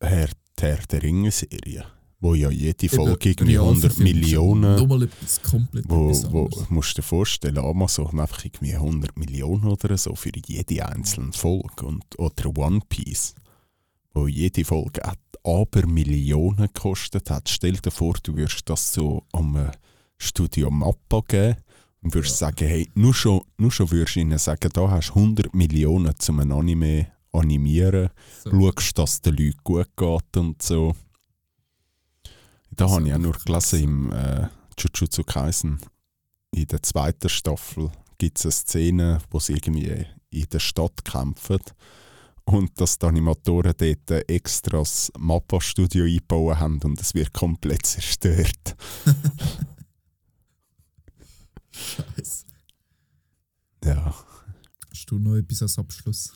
[0.00, 0.28] Herr,
[0.58, 1.84] Herr der Ringe-Serie,
[2.20, 6.50] wo ja jede Folge irgendwie 100 Realverfilmung ist ja Millionen, Nochmal etwas komplett wo, wo
[6.68, 11.86] musst du dir vorstellen, Amazon einfach irgendwie 100 Millionen oder so für jede einzelne Folge
[11.86, 13.34] und oder One Piece,
[14.14, 15.02] wo jede Folge
[15.44, 17.48] aber Millionen gekostet hat.
[17.48, 19.70] Stell dir vor, du würdest das so am äh,
[20.18, 21.56] Studio Mappa geben
[22.02, 25.14] und würdest sagen, hey, nur schon, nur schon würdest du ihnen sagen, da hast du
[25.14, 28.10] 100 Millionen zum ein Anime animieren,
[28.42, 28.50] So.
[28.50, 30.94] schaust, dass es den Leuten gut geht und so.
[32.78, 34.48] Da habe ich auch nur gelesen im äh,
[34.78, 35.80] Jujutsu Kaisen.
[36.52, 41.58] In der zweiten Staffel gibt es eine Szene, wo sie irgendwie in der Stadt kämpfen
[42.44, 48.76] und dass die Animatoren dort extra das Mappa-Studio eingebaut haben und es wird komplett zerstört.
[51.72, 52.46] Scheiße.
[53.82, 54.14] Ja.
[54.88, 56.32] Hast du noch etwas als Abschluss?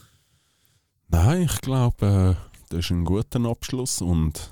[1.06, 4.50] Nein, ich glaube, äh, das ist ein guter Abschluss und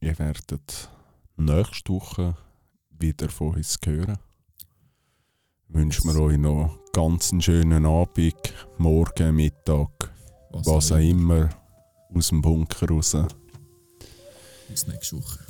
[0.00, 0.90] ihr werdet
[1.36, 2.36] nächste Woche
[2.90, 4.18] wieder von uns hören.
[5.68, 10.12] Wünschen wir euch noch ganz einen schönen Abend, Morgen, Mittag,
[10.50, 11.50] was auch immer,
[12.14, 13.16] aus dem Bunker raus.
[14.68, 15.40] Bis nächste Woche.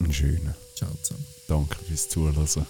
[0.00, 0.54] Einen schönen.
[0.76, 1.24] Ciao zusammen.
[1.48, 2.66] Danke fürs Zuhören.